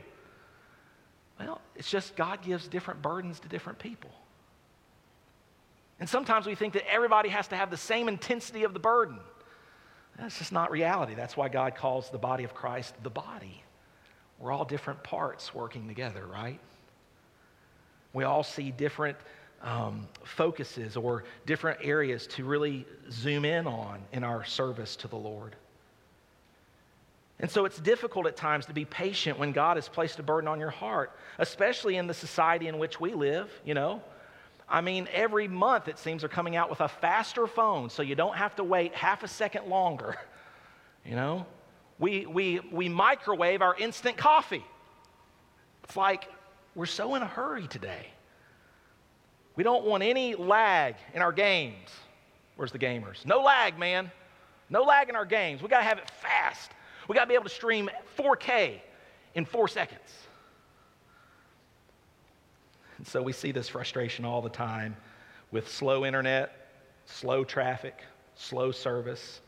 [1.39, 4.12] Well, it's just God gives different burdens to different people.
[6.00, 9.17] And sometimes we think that everybody has to have the same intensity of the burden.
[10.20, 11.15] That's just not reality.
[11.15, 13.63] That's why God calls the body of Christ the body.
[14.38, 16.60] We're all different parts working together, right?
[18.13, 19.17] We all see different
[19.62, 25.15] um, focuses or different areas to really zoom in on in our service to the
[25.15, 25.56] Lord.
[27.39, 30.48] And so it's difficult at times to be patient when God has placed a burden
[30.48, 34.02] on your heart, especially in the society in which we live, you know.
[34.67, 38.15] I mean, every month it seems they're coming out with a faster phone so you
[38.15, 40.15] don't have to wait half a second longer.
[41.06, 41.46] You know?
[42.00, 44.65] We, we, we microwave our instant coffee.
[45.86, 46.28] It's like
[46.76, 48.08] we're so in a hurry today.
[49.58, 51.89] We don't want any lag in our games.
[52.56, 53.26] Where's the gamers?
[53.26, 54.10] No lag, man.
[54.70, 55.62] No lag in our games.
[55.62, 56.72] We got to have it fast.
[57.08, 58.80] We got to be able to stream 4K
[59.34, 60.28] in four seconds.
[62.98, 64.96] And so we see this frustration all the time
[65.52, 66.70] with slow internet,
[67.06, 68.02] slow traffic,
[68.36, 69.41] slow service.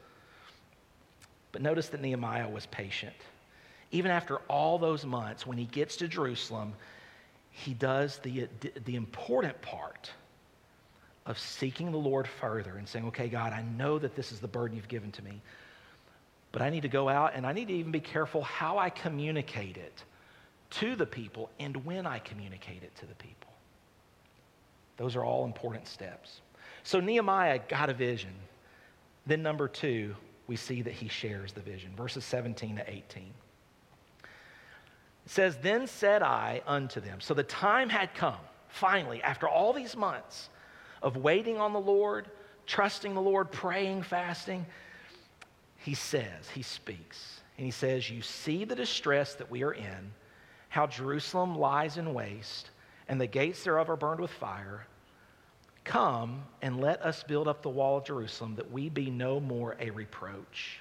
[1.52, 3.16] But notice that Nehemiah was patient.
[3.92, 6.74] Even after all those months, when he gets to Jerusalem,
[7.60, 8.48] he does the,
[8.86, 10.12] the important part
[11.26, 14.48] of seeking the Lord further and saying, okay, God, I know that this is the
[14.48, 15.42] burden you've given to me,
[16.52, 18.90] but I need to go out and I need to even be careful how I
[18.90, 20.04] communicate it
[20.72, 23.52] to the people and when I communicate it to the people.
[24.98, 26.42] Those are all important steps.
[26.84, 28.34] So Nehemiah got a vision.
[29.26, 30.16] Then, number two,
[30.48, 31.92] we see that he shares the vision.
[31.96, 33.32] Verses 17 to 18.
[35.30, 37.22] Says, Then said I unto them.
[37.22, 40.50] So the time had come, finally, after all these months
[41.04, 42.26] of waiting on the Lord,
[42.66, 44.66] trusting the Lord, praying, fasting.
[45.78, 50.14] He says, He speaks, and He says, You see the distress that we are in,
[50.68, 52.72] how Jerusalem lies in waste,
[53.08, 54.88] and the gates thereof are burned with fire.
[55.84, 59.78] Come and let us build up the wall of Jerusalem, that we be no more
[59.80, 60.80] a reproach.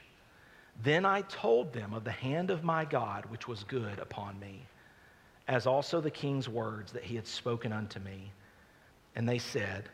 [0.83, 4.67] Then I told them of the hand of my God, which was good upon me,
[5.49, 8.31] as also the king's words that he had spoken unto me.
[9.17, 9.89] And they said,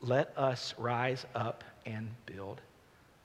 [0.00, 2.60] Let us rise up and build.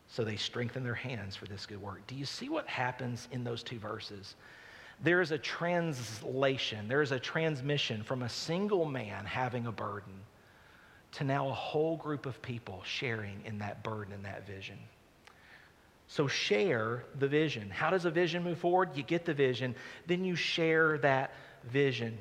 [0.08, 2.08] So they strengthened their hands for this good work.
[2.08, 4.36] Do you see what happens in those two verses?
[5.04, 10.14] There is a translation, there is a transmission from a single man having a burden
[11.12, 14.80] to now a whole group of people sharing in that burden and that vision.
[16.08, 17.70] So share the vision.
[17.70, 18.92] How does a vision move forward?
[18.96, 19.76] You get the vision,
[20.08, 21.34] then you share that
[21.66, 22.18] vision.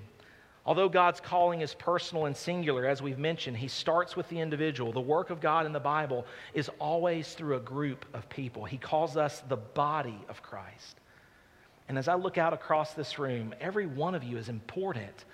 [0.65, 4.91] Although God's calling is personal and singular, as we've mentioned, He starts with the individual.
[4.93, 8.65] The work of God in the Bible is always through a group of people.
[8.65, 10.97] He calls us the body of Christ.
[11.89, 15.25] And as I look out across this room, every one of you is important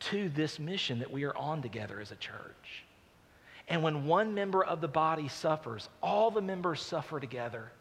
[0.00, 2.84] to this mission that we are on together as a church.
[3.68, 7.72] And when one member of the body suffers, all the members suffer together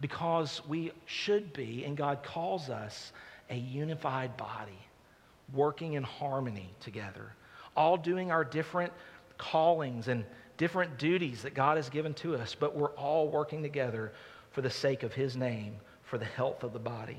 [0.00, 3.12] because we should be, and God calls us,
[3.50, 4.78] a unified body,
[5.52, 7.32] working in harmony together,
[7.76, 8.92] all doing our different
[9.38, 10.24] callings and
[10.56, 14.12] different duties that God has given to us, but we're all working together
[14.52, 17.18] for the sake of His name, for the health of the body.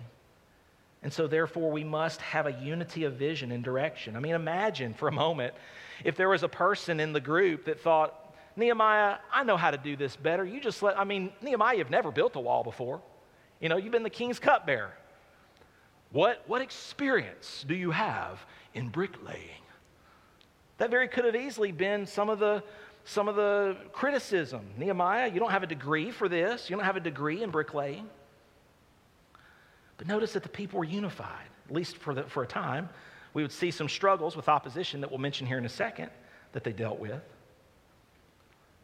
[1.04, 4.16] And so, therefore, we must have a unity of vision and direction.
[4.16, 5.56] I mean, imagine for a moment
[6.04, 8.21] if there was a person in the group that thought,
[8.56, 10.46] Nehemiah, I know how to do this better.
[10.46, 13.02] You just let, I mean, Nehemiah, you've never built a wall before.
[13.60, 14.92] You know, you've been the king's cupbearer.
[16.12, 19.62] What, what experience do you have in bricklaying?
[20.78, 22.64] That very could have easily been some of the
[23.06, 24.62] some of the criticism.
[24.78, 26.70] Nehemiah, you don't have a degree for this.
[26.70, 28.08] You don't have a degree in bricklaying.
[29.98, 32.90] But notice that the people were unified, at least for, the, for a time.
[33.34, 36.10] We would see some struggles with opposition that we'll mention here in a second
[36.54, 37.22] that they dealt with.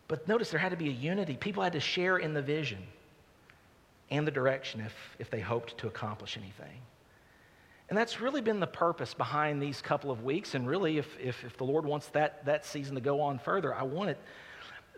[0.08, 1.36] But notice there had to be a unity.
[1.36, 2.80] People had to share in the vision
[4.10, 6.82] and the direction if, if they hoped to accomplish anything.
[7.90, 10.56] And that's really been the purpose behind these couple of weeks.
[10.56, 13.74] And really, if, if, if the Lord wants that, that season to go on further,
[13.74, 14.18] I want it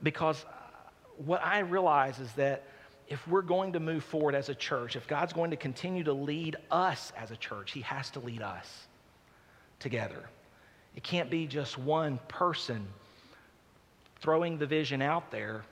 [0.02, 0.46] because
[1.18, 2.64] what I realize is that
[3.08, 6.14] if we're going to move forward as a church, if God's going to continue to
[6.14, 8.88] lead us as a church, He has to lead us
[9.80, 10.30] together.
[10.96, 12.88] It can't be just one person
[14.22, 15.64] throwing the vision out there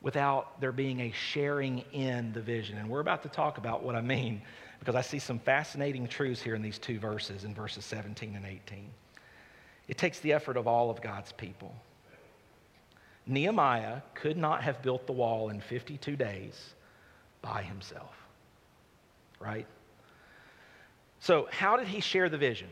[0.00, 2.78] without there being a sharing in the vision.
[2.78, 4.42] And we're about to talk about what I mean
[4.78, 8.46] because I see some fascinating truths here in these two verses, in verses 17 and
[8.46, 8.90] 18.
[9.88, 11.74] It takes the effort of all of God's people.
[13.26, 16.74] Nehemiah could not have built the wall in 52 days
[17.42, 18.14] by himself,
[19.40, 19.66] right?
[21.20, 22.68] So, how did he share the vision?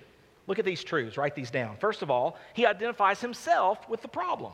[0.46, 1.76] Look at these truths, write these down.
[1.78, 4.52] First of all, he identifies himself with the problem.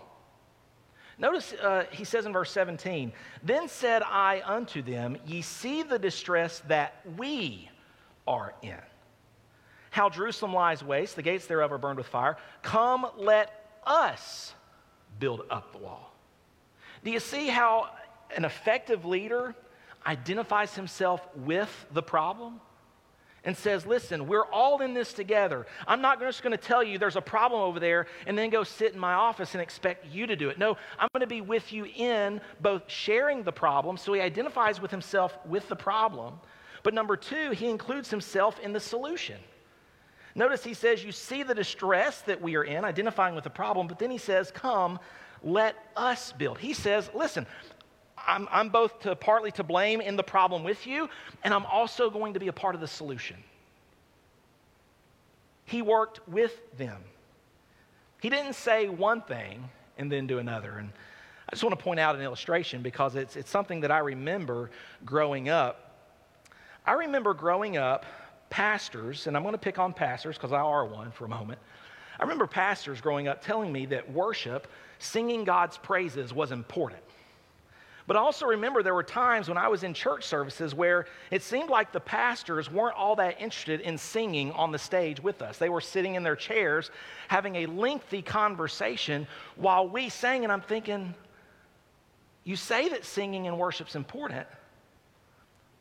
[1.23, 3.13] Notice uh, he says in verse 17,
[3.45, 7.71] Then said I unto them, Ye see the distress that we
[8.27, 8.77] are in.
[9.91, 12.39] How Jerusalem lies waste, the gates thereof are burned with fire.
[12.63, 14.53] Come, let us
[15.21, 16.13] build up the wall.
[17.05, 17.91] Do you see how
[18.37, 19.55] an effective leader
[20.05, 22.61] identifies himself with the problem?
[23.45, 25.67] And says, Listen, we're all in this together.
[25.87, 28.65] I'm not just going to tell you there's a problem over there and then go
[28.65, 30.59] sit in my office and expect you to do it.
[30.59, 34.81] No, I'm going to be with you in both sharing the problem, so he identifies
[34.81, 36.39] with himself with the problem.
[36.83, 39.39] But number two, he includes himself in the solution.
[40.35, 43.87] Notice he says, You see the distress that we are in, identifying with the problem,
[43.87, 44.99] but then he says, Come,
[45.43, 46.59] let us build.
[46.59, 47.47] He says, Listen,
[48.27, 51.09] I'm, I'm both to, partly to blame in the problem with you,
[51.45, 53.37] and I'm also going to be a part of the solution.
[55.65, 57.03] He worked with them.
[58.21, 60.79] He didn't say one thing and then do another.
[60.79, 60.91] And
[61.49, 64.71] I just want to point out an illustration because it's, it's something that I remember
[65.05, 65.97] growing up.
[66.87, 68.05] I remember growing up,
[68.51, 71.59] pastors, and I'm going to pick on pastors because I are one for a moment.
[72.19, 77.03] I remember pastors growing up telling me that worship, singing God's praises, was important.
[78.13, 81.41] But I also remember there were times when I was in church services where it
[81.41, 85.57] seemed like the pastors weren't all that interested in singing on the stage with us.
[85.57, 86.91] They were sitting in their chairs
[87.29, 91.15] having a lengthy conversation while we sang, and I'm thinking,
[92.45, 94.47] you say that singing and worship's important,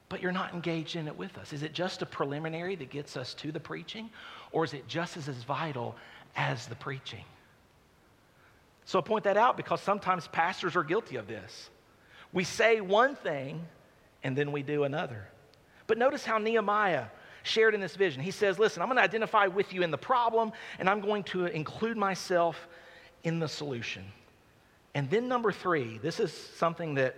[0.08, 1.52] but you're not engaged in it with us.
[1.52, 4.10] Is it just a preliminary that gets us to the preaching,
[4.54, 5.98] or is it just as, as vital
[6.38, 7.26] as the preaching?
[8.86, 11.70] So I point that out because sometimes pastors are guilty of this.
[12.34, 13.66] We say one thing
[14.24, 15.28] and then we do another.
[15.88, 17.06] But notice how Nehemiah
[17.44, 18.22] shared in this vision.
[18.22, 21.24] He says, Listen, I'm going to identify with you in the problem and I'm going
[21.26, 22.68] to include myself
[23.24, 24.04] in the solution.
[24.94, 27.16] And then, number three, this is something that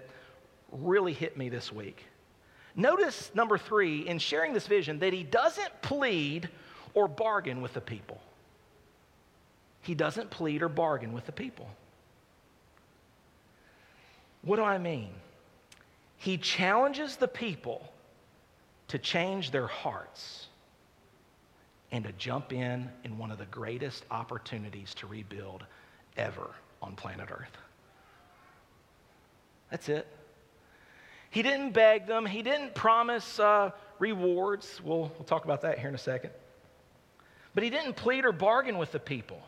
[0.72, 2.06] really hit me this week.
[2.76, 6.50] Notice, number three, in sharing this vision, that he doesn't plead
[6.94, 8.22] or bargain with the people.
[9.82, 11.68] He doesn't plead or bargain with the people.
[14.44, 15.10] What do I mean?
[16.18, 17.90] He challenges the people
[18.90, 20.48] to change their hearts
[21.92, 25.66] and to jump in in one of the greatest opportunities to rebuild
[26.18, 26.50] ever
[26.82, 27.58] on planet Earth.
[29.72, 30.08] That's it.
[31.30, 34.82] He didn't beg them, he didn't promise uh, rewards.
[34.84, 36.32] We'll, we'll talk about that here in a second.
[37.56, 39.42] But he didn't plead or bargain with the people.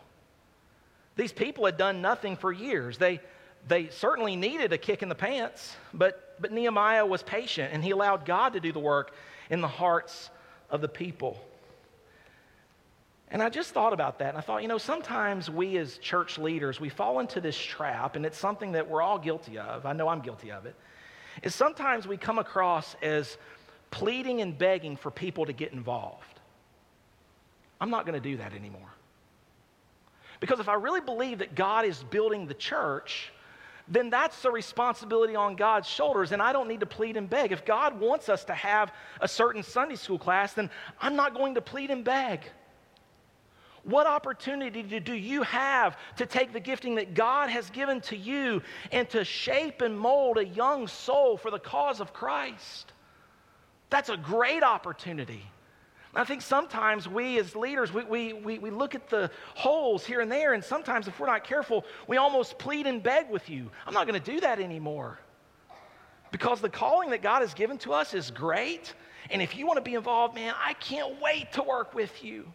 [1.16, 2.98] These people had done nothing for years.
[2.98, 3.22] They,
[3.68, 7.92] they certainly needed a kick in the pants, but, but Nehemiah was patient and he
[7.92, 9.14] allowed God to do the work
[9.50, 10.30] in the hearts
[10.70, 11.44] of the people.
[13.30, 16.38] And I just thought about that and I thought, you know, sometimes we as church
[16.38, 19.86] leaders, we fall into this trap, and it's something that we're all guilty of.
[19.86, 20.76] I know I'm guilty of it.
[21.42, 23.38] Is sometimes we come across as
[23.92, 26.40] pleading and begging for people to get involved.
[27.82, 28.90] I'm not going to do that anymore.
[30.40, 33.32] Because if I really believe that God is building the church,
[33.88, 37.52] then that's the responsibility on God's shoulders, and I don't need to plead and beg.
[37.52, 40.70] If God wants us to have a certain Sunday school class, then
[41.00, 42.42] I'm not going to plead and beg.
[43.84, 48.64] What opportunity do you have to take the gifting that God has given to you
[48.92, 52.94] and to shape and mold a young soul for the cause of Christ?
[53.92, 55.44] That's a great opportunity.
[56.16, 60.22] I think sometimes we as leaders, we, we, we, we, look at the holes here
[60.22, 63.70] and there, and sometimes if we're not careful, we almost plead and beg with you.
[63.86, 65.20] I'm not going to do that anymore.
[66.32, 68.94] Because the calling that God has given to us is great.
[69.30, 72.52] And if you want to be involved, man, I can't wait to work with you.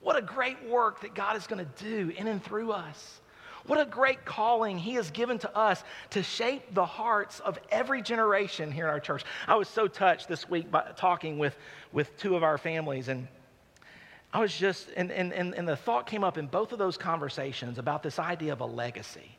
[0.00, 3.20] What a great work that God is going to do in and through us.
[3.66, 8.02] What a great calling He has given to us to shape the hearts of every
[8.02, 9.24] generation here in our church.
[9.48, 11.56] I was so touched this week by talking with,
[11.92, 13.26] with two of our families, and
[14.34, 16.98] I was just, and, and, and, and the thought came up in both of those
[16.98, 19.38] conversations about this idea of a legacy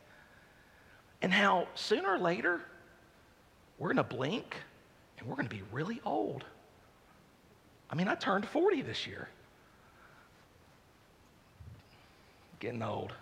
[1.22, 2.62] and how sooner or later
[3.78, 4.56] we're going to blink
[5.18, 6.44] and we're going to be really old.
[7.90, 9.28] I mean, I turned 40 this year.
[12.58, 13.12] Getting old.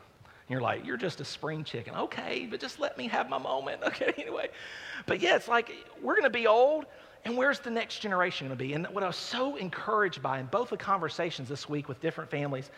[0.47, 1.95] And you're like, you're just a spring chicken.
[1.95, 3.83] Okay, but just let me have my moment.
[3.87, 4.51] Okay, anyway.
[5.07, 6.87] But yeah, it's like we're going to be old,
[7.25, 8.73] and where's the next generation going to be?
[8.75, 12.31] And what I was so encouraged by in both the conversations this week with different
[12.31, 12.71] families,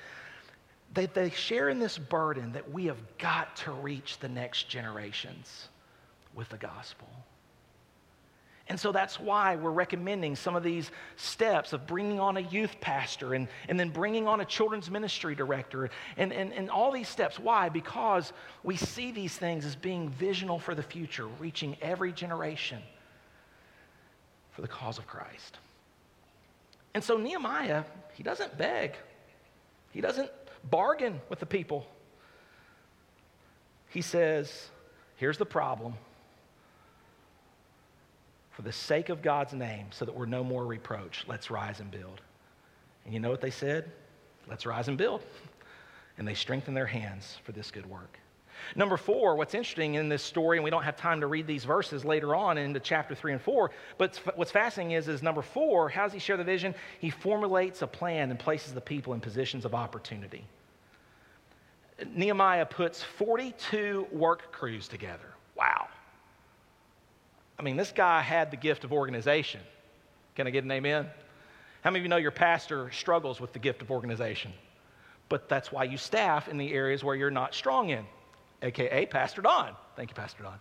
[0.95, 5.69] they, they share in this burden that we have got to reach the next generations
[6.35, 7.09] with the gospel.
[8.69, 12.81] And so that's why we're recommending some of these steps of bringing on a youth
[12.81, 17.09] pastor and, and then bringing on a children's ministry director and, and, and all these
[17.09, 17.39] steps.
[17.39, 17.69] Why?
[17.69, 18.33] Because
[18.65, 22.83] we see these things as being visional for the future, reaching every generation
[24.51, 25.59] for the cause of Christ.
[26.93, 28.97] And so Nehemiah, he doesn't beg,
[29.93, 30.31] he doesn't
[30.71, 31.87] bargain with the people.
[33.91, 34.71] He says,
[35.17, 35.95] Here's the problem.
[38.57, 41.91] For the sake of God's name, so that we're no more reproach, let's rise and
[41.91, 42.23] build.
[43.05, 43.93] And you know what they said?
[44.49, 45.21] Let's rise and build.
[46.17, 48.19] And they strengthened their hands for this good work.
[48.75, 51.65] Number four, what's interesting in this story, and we don't have time to read these
[51.65, 55.91] verses later on into chapter three and four, but what's fascinating is, is number four,
[55.91, 56.75] how does he share the vision?
[56.99, 60.47] He formulates a plan and places the people in positions of opportunity.
[62.15, 65.35] Nehemiah puts 42 work crews together.
[65.55, 65.89] Wow.
[67.59, 69.61] I mean, this guy had the gift of organization.
[70.35, 71.07] Can I get an amen?
[71.83, 74.53] How many of you know your pastor struggles with the gift of organization?
[75.29, 78.05] But that's why you staff in the areas where you're not strong in,
[78.63, 79.75] aka Pastor Don.
[79.97, 80.59] Thank you, Pastor Don.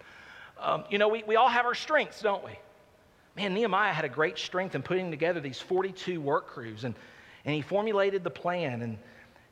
[0.59, 2.51] Um, you know, we, we all have our strengths, don't we?
[3.35, 6.95] Man, Nehemiah had a great strength in putting together these 42 work crews, and,
[7.43, 8.81] and he formulated the plan.
[8.81, 8.97] And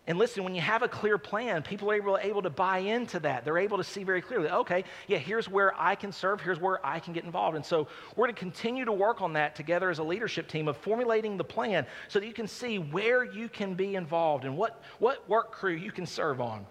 [0.06, 3.22] and listen, when you have a clear plan, people are able, able to buy into
[3.22, 3.46] that.
[3.46, 6.86] They're able to see very clearly, okay, yeah, here's where I can serve, here's where
[6.86, 7.56] I can get involved.
[7.56, 10.68] And so we're going to continue to work on that together as a leadership team
[10.68, 14.58] of formulating the plan so that you can see where you can be involved and
[14.58, 16.66] what, what work crew you can serve on.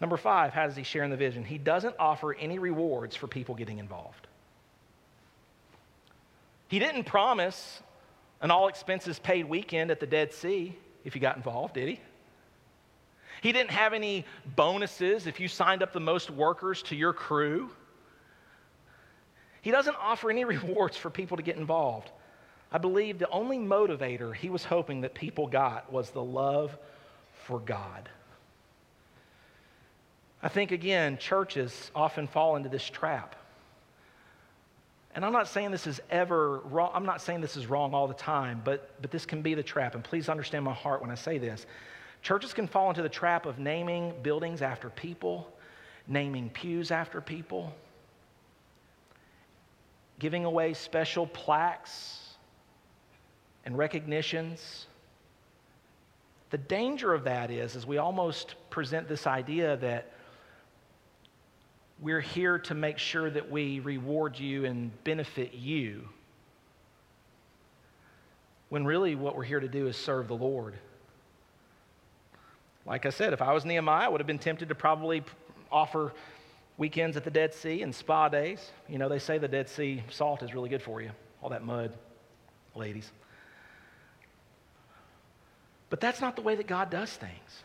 [0.00, 1.44] Number five, how does he share in the vision?
[1.44, 4.26] He doesn't offer any rewards for people getting involved.
[6.68, 7.82] He didn't promise
[8.40, 10.74] an all expenses paid weekend at the Dead Sea
[11.04, 12.00] if you got involved, did he?
[13.42, 14.24] He didn't have any
[14.56, 17.70] bonuses if you signed up the most workers to your crew.
[19.62, 22.10] He doesn't offer any rewards for people to get involved.
[22.70, 26.76] I believe the only motivator he was hoping that people got was the love
[27.44, 28.08] for God.
[30.42, 33.34] I think, again, churches often fall into this trap.
[35.14, 36.92] And I'm not saying this is ever wrong.
[36.94, 39.62] I'm not saying this is wrong all the time, but, but this can be the
[39.62, 39.94] trap.
[39.94, 41.66] And please understand my heart when I say this.
[42.28, 45.50] Churches can fall into the trap of naming buildings after people,
[46.06, 47.72] naming pews after people,
[50.18, 52.34] giving away special plaques
[53.64, 54.88] and recognitions.
[56.50, 60.12] The danger of that is, is we almost present this idea that
[61.98, 66.06] we're here to make sure that we reward you and benefit you.
[68.68, 70.74] When really what we're here to do is serve the Lord.
[72.88, 75.22] Like I said, if I was Nehemiah, I would have been tempted to probably
[75.70, 76.14] offer
[76.78, 78.70] weekends at the Dead Sea and spa days.
[78.88, 81.10] You know, they say the Dead Sea salt is really good for you,
[81.42, 81.92] all that mud,
[82.74, 83.12] ladies.
[85.90, 87.62] But that's not the way that God does things.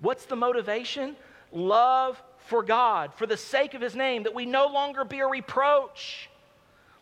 [0.00, 1.16] What's the motivation?
[1.50, 5.26] Love for God, for the sake of His name, that we no longer be a
[5.26, 6.28] reproach.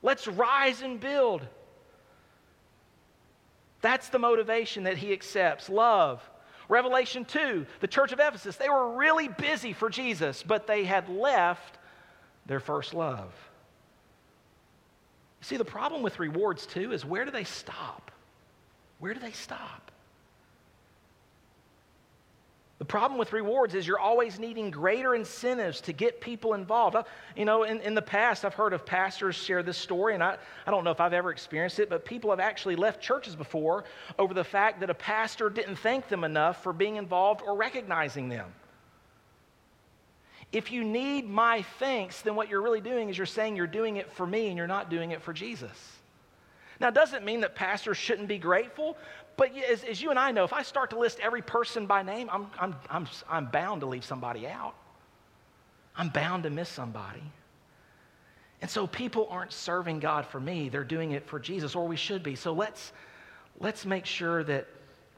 [0.05, 1.43] Let's rise and build.
[3.81, 6.23] That's the motivation that He accepts love
[6.69, 11.09] Revelation 2, the church of Ephesus, they were really busy for Jesus, but they had
[11.09, 11.79] left
[12.47, 13.33] their first love.
[15.41, 18.11] See, the problem with rewards, too, is where do they stop?
[18.99, 19.91] Where do they stop?
[22.78, 26.97] The problem with rewards is you're always needing greater incentives to get people involved.
[27.37, 30.39] You know, in, in the past, I've heard of pastors share this story, and I,
[30.67, 33.85] I don't know if I've ever experienced it, but people have actually left churches before
[34.19, 38.29] over the fact that a pastor didn't thank them enough for being involved or recognizing
[38.29, 38.53] them.
[40.51, 43.97] If you need my thanks, then what you're really doing is you're saying you're doing
[43.97, 45.99] it for me and you're not doing it for Jesus.
[46.81, 48.97] Now, it doesn't mean that pastors shouldn't be grateful,
[49.39, 52.03] but as, as, you and I know, if I start to list every person by
[52.03, 54.75] name, I'm, I'm, I'm, I'm bound to leave somebody out.
[55.97, 57.23] I'm bound to miss somebody.
[58.61, 61.95] And so people aren't serving God for me, they're doing it for Jesus, or we
[61.95, 62.35] should be.
[62.35, 62.93] So let's,
[63.61, 64.67] let's make sure that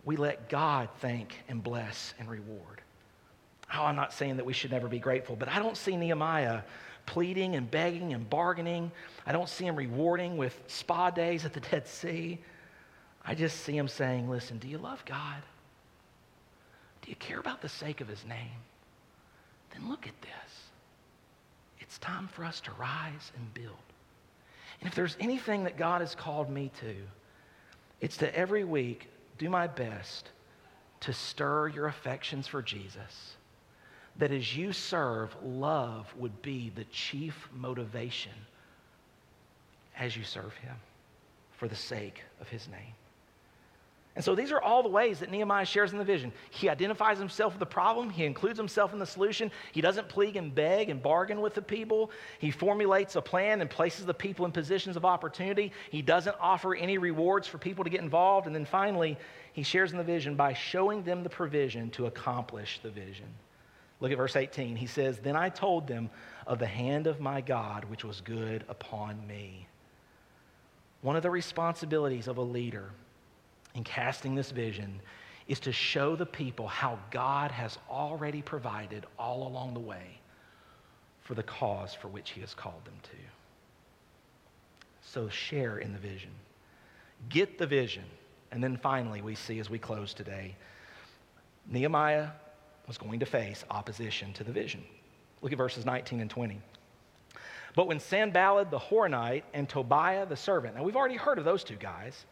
[0.04, 2.82] we let God thank and bless and reward.
[3.74, 6.60] Oh, I'm not saying that we should never be grateful, but I don't see Nehemiah
[7.06, 8.92] pleading and begging and bargaining.
[9.26, 12.38] I don't see him rewarding with spa days at the Dead Sea.
[13.30, 15.40] I just see him saying, Listen, do you love God?
[17.00, 18.58] Do you care about the sake of his name?
[19.72, 20.52] Then look at this.
[21.78, 23.76] It's time for us to rise and build.
[24.80, 26.96] And if there's anything that God has called me to,
[28.00, 29.06] it's to every week
[29.38, 30.30] do my best
[31.02, 33.36] to stir your affections for Jesus
[34.18, 38.32] that as you serve, love would be the chief motivation
[39.96, 40.74] as you serve Him
[41.52, 42.94] for the sake of His name.
[44.16, 46.32] And so these are all the ways that Nehemiah shares in the vision.
[46.50, 49.52] He identifies himself with the problem, he includes himself in the solution.
[49.72, 52.10] He doesn't plead and beg and bargain with the people.
[52.40, 55.72] He formulates a plan and places the people in positions of opportunity.
[55.90, 58.46] He doesn't offer any rewards for people to get involved.
[58.46, 59.16] And then finally,
[59.52, 63.26] he shares in the vision by showing them the provision to accomplish the vision.
[64.00, 64.74] Look at verse 18.
[64.74, 66.10] He says, Then I told them
[66.46, 69.68] of the hand of my God, which was good upon me.
[71.02, 72.90] One of the responsibilities of a leader
[73.74, 75.00] in casting this vision
[75.48, 80.20] is to show the people how God has already provided all along the way
[81.20, 83.16] for the cause for which he has called them to.
[85.02, 86.30] So share in the vision.
[87.28, 88.04] Get the vision.
[88.52, 90.56] And then finally, we see as we close today,
[91.68, 92.28] Nehemiah
[92.86, 94.82] was going to face opposition to the vision.
[95.42, 96.60] Look at verses 19 and 20.
[97.76, 101.62] But when Sanballat the Horonite and Tobiah the servant, now we've already heard of those
[101.62, 102.26] two guys,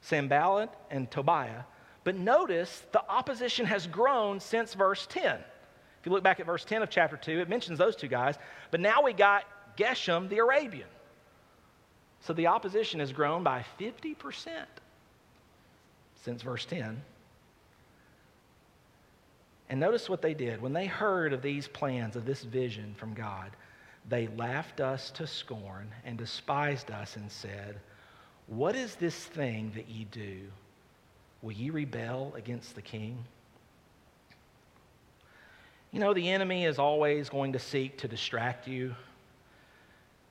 [0.00, 1.64] Sanballat and Tobiah,
[2.04, 5.36] but notice the opposition has grown since verse 10.
[5.36, 8.36] If you look back at verse 10 of chapter 2, it mentions those two guys,
[8.70, 9.44] but now we got
[9.76, 10.88] Geshem the Arabian.
[12.20, 14.16] So the opposition has grown by 50%
[16.22, 17.02] since verse 10.
[19.68, 20.60] And notice what they did.
[20.60, 23.50] When they heard of these plans, of this vision from God,
[24.08, 27.78] they laughed us to scorn and despised us and said,
[28.50, 30.40] What is this thing that ye do?
[31.40, 33.24] Will ye rebel against the king?
[35.92, 38.96] You know, the enemy is always going to seek to distract you,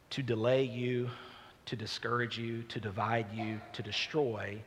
[0.10, 1.10] to delay you,
[1.68, 4.62] to discourage you, to divide you, to destroy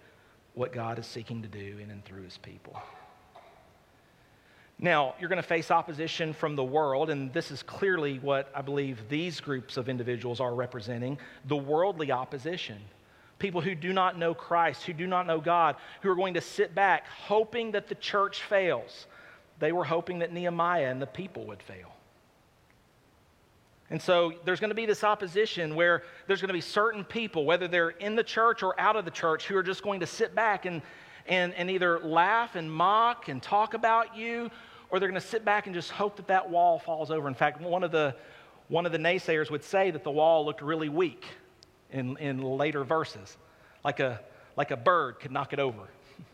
[0.55, 2.81] what God is seeking to do in and through his people.
[4.79, 8.63] Now, you're going to face opposition from the world, and this is clearly what I
[8.63, 12.79] believe these groups of individuals are representing the worldly opposition.
[13.43, 16.41] People who do not know Christ, who do not know God, who are going to
[16.41, 19.09] sit back hoping that the church fails.
[19.59, 21.93] They were hoping that Nehemiah and the people would fail.
[23.91, 27.45] And so there's going to be this opposition where there's going to be certain people,
[27.45, 30.07] whether they're in the church or out of the church, who are just going to
[30.07, 30.81] sit back and,
[31.27, 34.53] and, and either laugh and mock and talk about you
[34.89, 37.27] or they're going to sit back and just hope that that wall falls over.
[37.27, 38.15] In fact, one of the,
[38.69, 41.27] one of the naysayers would say that the wall looked really weak
[41.93, 43.37] in, in later verses,
[43.85, 44.21] like a,
[44.57, 45.83] like a bird could knock it over.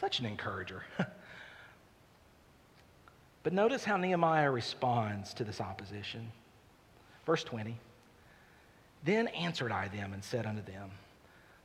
[0.00, 0.84] Such an encourager.
[3.42, 6.30] but notice how Nehemiah responds to this opposition.
[7.24, 7.76] Verse 20
[9.04, 10.90] Then answered I them and said unto them,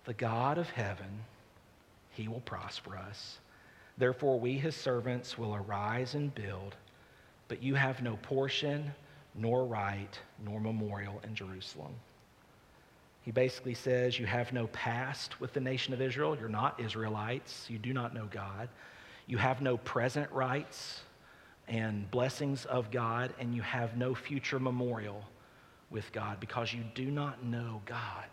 [0.06, 1.26] The God of heaven,
[2.12, 3.40] he will prosper us
[4.02, 6.76] Therefore, we, his servants, will arise and build,
[7.48, 8.96] but you have no portion,
[9.36, 11.94] nor right, nor memorial in Jerusalem.
[13.22, 16.38] He basically says, You have no past with the nation of Israel.
[16.38, 17.68] You're not Israelites.
[17.70, 18.70] You do not know God.
[19.28, 21.02] You have no present rights
[21.68, 25.24] and blessings of God, and you have no future memorial
[25.90, 28.26] with God because you do not know God.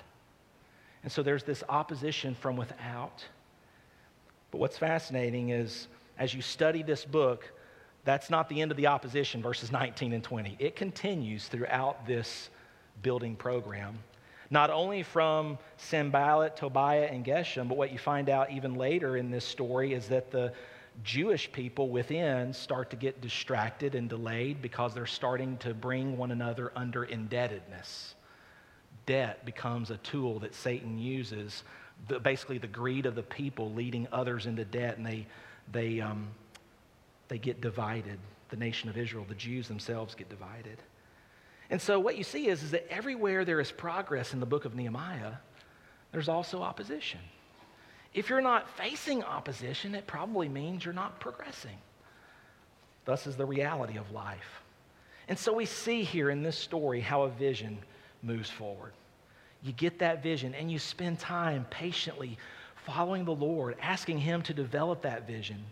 [1.02, 3.24] And so there's this opposition from without
[4.50, 5.88] but what's fascinating is
[6.18, 7.50] as you study this book,
[8.08, 10.56] that's not the end of the opposition, verses 19 and 20.
[10.58, 12.48] It continues throughout this
[13.02, 13.98] building program.
[14.48, 19.30] Not only from Sanballat, Tobiah, and Geshem, but what you find out even later in
[19.30, 20.54] this story is that the
[21.04, 26.30] Jewish people within start to get distracted and delayed because they're starting to bring one
[26.30, 28.14] another under indebtedness.
[29.04, 31.62] Debt becomes a tool that Satan uses
[32.06, 35.26] the, basically the greed of the people leading others into debt, and they,
[35.70, 36.28] they, um,
[37.28, 38.18] they get divided.
[38.50, 40.78] The nation of Israel, the Jews themselves get divided.
[41.70, 44.64] And so what you see is, is that everywhere there is progress in the book
[44.64, 45.32] of Nehemiah,
[46.12, 47.20] there's also opposition.
[48.14, 51.76] If you're not facing opposition, it probably means you're not progressing.
[53.04, 54.62] Thus is the reality of life.
[55.28, 57.78] And so we see here in this story how a vision
[58.22, 58.92] moves forward
[59.62, 62.38] you get that vision and you spend time patiently
[62.86, 65.62] following the Lord, asking Him to develop that vision.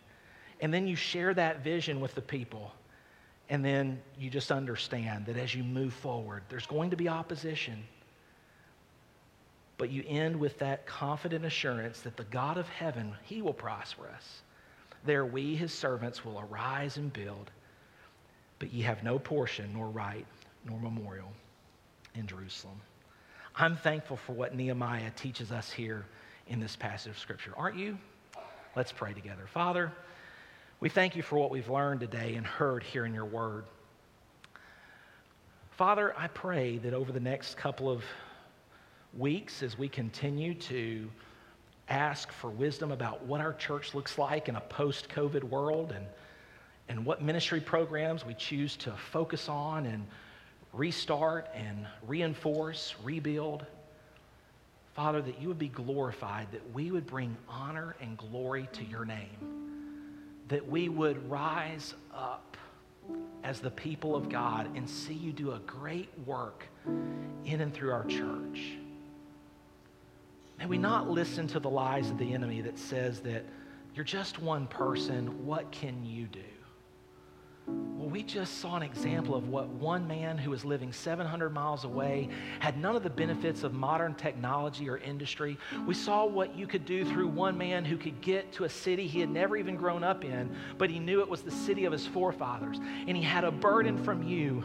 [0.60, 2.72] And then you share that vision with the people.
[3.48, 7.84] And then you just understand that as you move forward, there's going to be opposition.
[9.78, 14.08] But you end with that confident assurance that the God of heaven, He will prosper
[14.08, 14.42] us.
[15.04, 17.50] There we, His servants, will arise and build.
[18.58, 20.26] But ye have no portion, nor right,
[20.64, 21.30] nor memorial
[22.14, 22.80] in Jerusalem.
[23.54, 26.04] I'm thankful for what Nehemiah teaches us here
[26.48, 27.52] in this passage of Scripture.
[27.56, 27.98] Aren't you?
[28.74, 29.46] Let's pray together.
[29.52, 29.92] Father,
[30.78, 33.64] we thank you for what we've learned today and heard here in your word.
[35.70, 38.04] Father, I pray that over the next couple of
[39.16, 41.08] weeks, as we continue to
[41.88, 46.04] ask for wisdom about what our church looks like in a post COVID world and,
[46.88, 50.06] and what ministry programs we choose to focus on and
[50.74, 53.64] restart and reinforce, rebuild.
[54.94, 59.06] Father, that you would be glorified, that we would bring honor and glory to your
[59.06, 59.65] name.
[60.48, 62.56] That we would rise up
[63.42, 66.66] as the people of God and see you do a great work
[67.44, 68.72] in and through our church.
[70.58, 73.44] May we not listen to the lies of the enemy that says that
[73.94, 76.40] you're just one person, what can you do?
[77.66, 81.82] Well, we just saw an example of what one man who was living 700 miles
[81.82, 82.28] away
[82.60, 85.58] had none of the benefits of modern technology or industry.
[85.86, 89.08] We saw what you could do through one man who could get to a city
[89.08, 91.92] he had never even grown up in, but he knew it was the city of
[91.92, 92.78] his forefathers.
[93.08, 94.62] And he had a burden from you,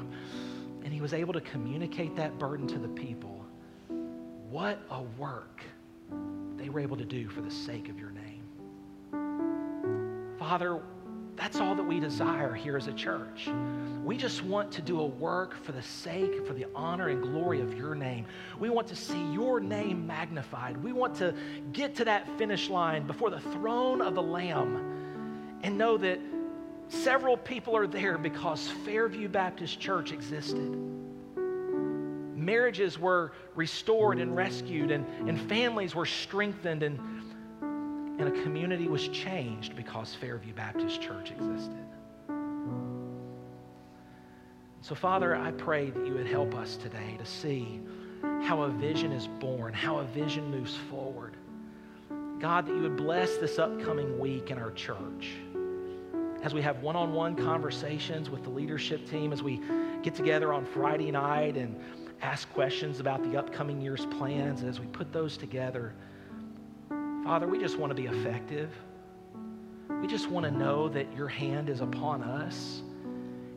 [0.84, 3.44] and he was able to communicate that burden to the people.
[4.50, 5.64] What a work
[6.58, 8.44] they were able to do for the sake of your name.
[10.38, 10.82] Father,
[11.36, 13.50] that's all that we desire here as a church.
[14.04, 17.62] We just want to do a work for the sake, for the honor and glory
[17.62, 18.26] of your name.
[18.60, 20.78] We want to see your name magnified.
[20.78, 21.34] We want to
[21.72, 26.20] get to that finish line before the throne of the Lamb and know that
[26.90, 30.78] several people are there because Fairview Baptist Church existed.
[32.36, 37.00] Marriages were restored and rescued, and, and families were strengthened, and
[38.22, 41.86] and a community was changed because Fairview Baptist Church existed.
[44.82, 47.82] So, Father, I pray that you would help us today to see
[48.44, 51.36] how a vision is born, how a vision moves forward.
[52.40, 55.30] God, that you would bless this upcoming week in our church
[56.44, 59.62] as we have one on one conversations with the leadership team, as we
[60.02, 61.80] get together on Friday night and
[62.22, 65.94] ask questions about the upcoming year's plans, as we put those together.
[67.24, 68.72] Father, we just want to be effective.
[70.02, 72.82] We just want to know that your hand is upon us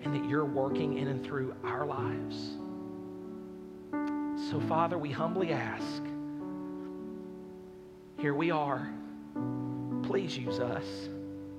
[0.03, 2.57] and that you're working in and through our lives.
[4.51, 6.03] So, Father, we humbly ask
[8.19, 8.91] here we are.
[10.03, 10.85] Please use us.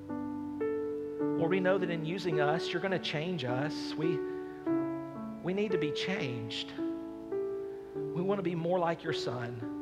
[0.10, 3.94] Lord, we know that in using us, you're going to change us.
[3.96, 4.18] We,
[5.44, 6.72] we need to be changed.
[7.96, 9.75] We want to be more like your Son.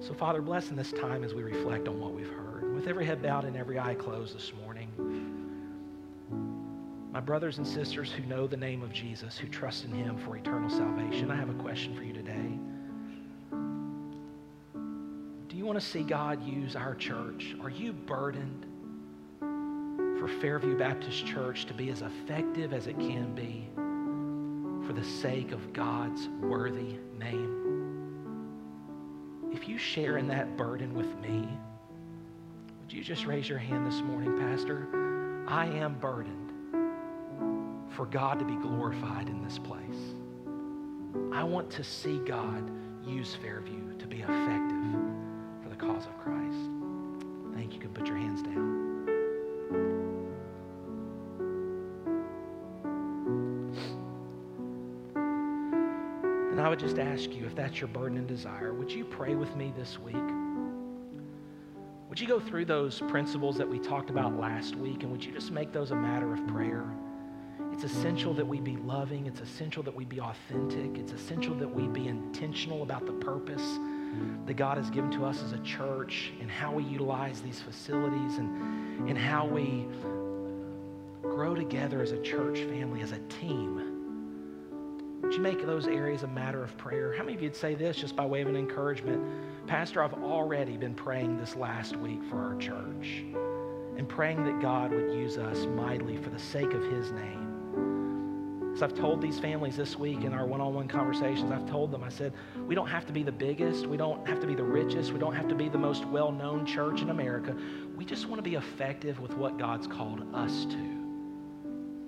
[0.00, 2.72] So, Father, bless in this time as we reflect on what we've heard.
[2.74, 4.88] With every head bowed and every eye closed this morning,
[7.12, 10.36] my brothers and sisters who know the name of Jesus, who trust in him for
[10.36, 12.58] eternal salvation, I have a question for you today.
[15.48, 17.56] Do you want to see God use our church?
[17.60, 18.66] Are you burdened
[19.40, 23.68] for Fairview Baptist Church to be as effective as it can be
[24.86, 27.67] for the sake of God's worthy name?
[29.60, 31.48] If you share in that burden with me,
[32.80, 34.86] would you just raise your hand this morning, Pastor?
[35.48, 36.52] I am burdened
[37.90, 40.14] for God to be glorified in this place.
[41.32, 42.70] I want to see God
[43.04, 44.94] use Fairview to be effective
[45.60, 46.70] for the cause of Christ.
[47.52, 47.80] Thank you.
[47.80, 48.67] You can put your hands down.
[56.68, 59.56] I would just ask you, if that's your burden and desire, would you pray with
[59.56, 60.14] me this week?
[62.10, 65.32] Would you go through those principles that we talked about last week and would you
[65.32, 66.84] just make those a matter of prayer?
[67.72, 69.24] It's essential that we be loving.
[69.24, 70.98] It's essential that we be authentic.
[70.98, 73.78] It's essential that we be intentional about the purpose
[74.44, 78.36] that God has given to us as a church and how we utilize these facilities
[78.36, 79.88] and, and how we
[81.22, 83.87] grow together as a church family, as a team
[85.28, 87.12] would you make those areas a matter of prayer?
[87.12, 89.22] How many of you'd say this just by way of an encouragement?
[89.66, 93.24] Pastor, I've already been praying this last week for our church
[93.98, 98.72] and praying that God would use us mightily for the sake of his name.
[98.72, 101.90] As I've told these families this week in our one on one conversations, I've told
[101.90, 102.32] them, I said,
[102.66, 105.18] we don't have to be the biggest, we don't have to be the richest, we
[105.18, 107.54] don't have to be the most well known church in America.
[107.98, 110.78] We just want to be effective with what God's called us to,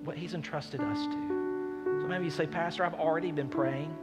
[0.05, 1.20] what he's entrusted us to.
[2.11, 3.95] Maybe you say, Pastor, I've already been praying,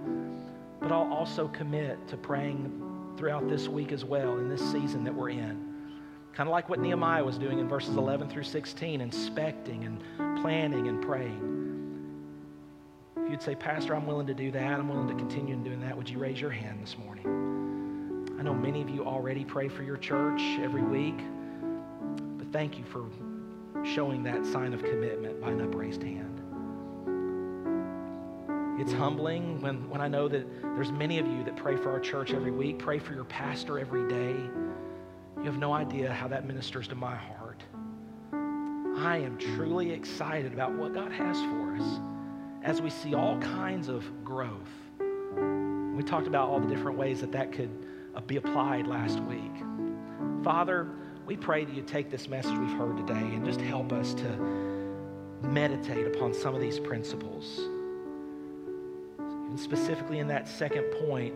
[0.80, 2.72] but I'll also commit to praying
[3.18, 5.62] throughout this week as well in this season that we're in.
[6.32, 10.00] Kind of like what Nehemiah was doing in verses 11 through 16, inspecting and
[10.40, 12.24] planning and praying.
[13.18, 15.80] If you'd say, Pastor, I'm willing to do that, I'm willing to continue in doing
[15.80, 18.36] that, would you raise your hand this morning?
[18.38, 21.18] I know many of you already pray for your church every week,
[22.38, 23.04] but thank you for
[23.84, 26.27] showing that sign of commitment by an upraised hand.
[28.78, 31.98] It's humbling when, when I know that there's many of you that pray for our
[31.98, 34.36] church every week, pray for your pastor every day.
[35.36, 37.64] You have no idea how that ministers to my heart.
[38.32, 42.00] I am truly excited about what God has for us
[42.62, 44.70] as we see all kinds of growth.
[45.96, 47.70] We talked about all the different ways that that could
[48.14, 49.52] uh, be applied last week.
[50.44, 50.88] Father,
[51.26, 54.28] we pray that you take this message we've heard today and just help us to
[55.42, 57.60] meditate upon some of these principles.
[59.48, 61.34] And specifically in that second point,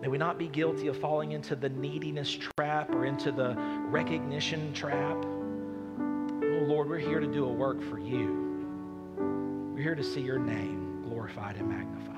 [0.00, 3.54] may we not be guilty of falling into the neediness trap or into the
[3.90, 5.16] recognition trap.
[5.24, 9.74] Oh Lord, we're here to do a work for you.
[9.74, 12.17] We're here to see your name glorified and magnified.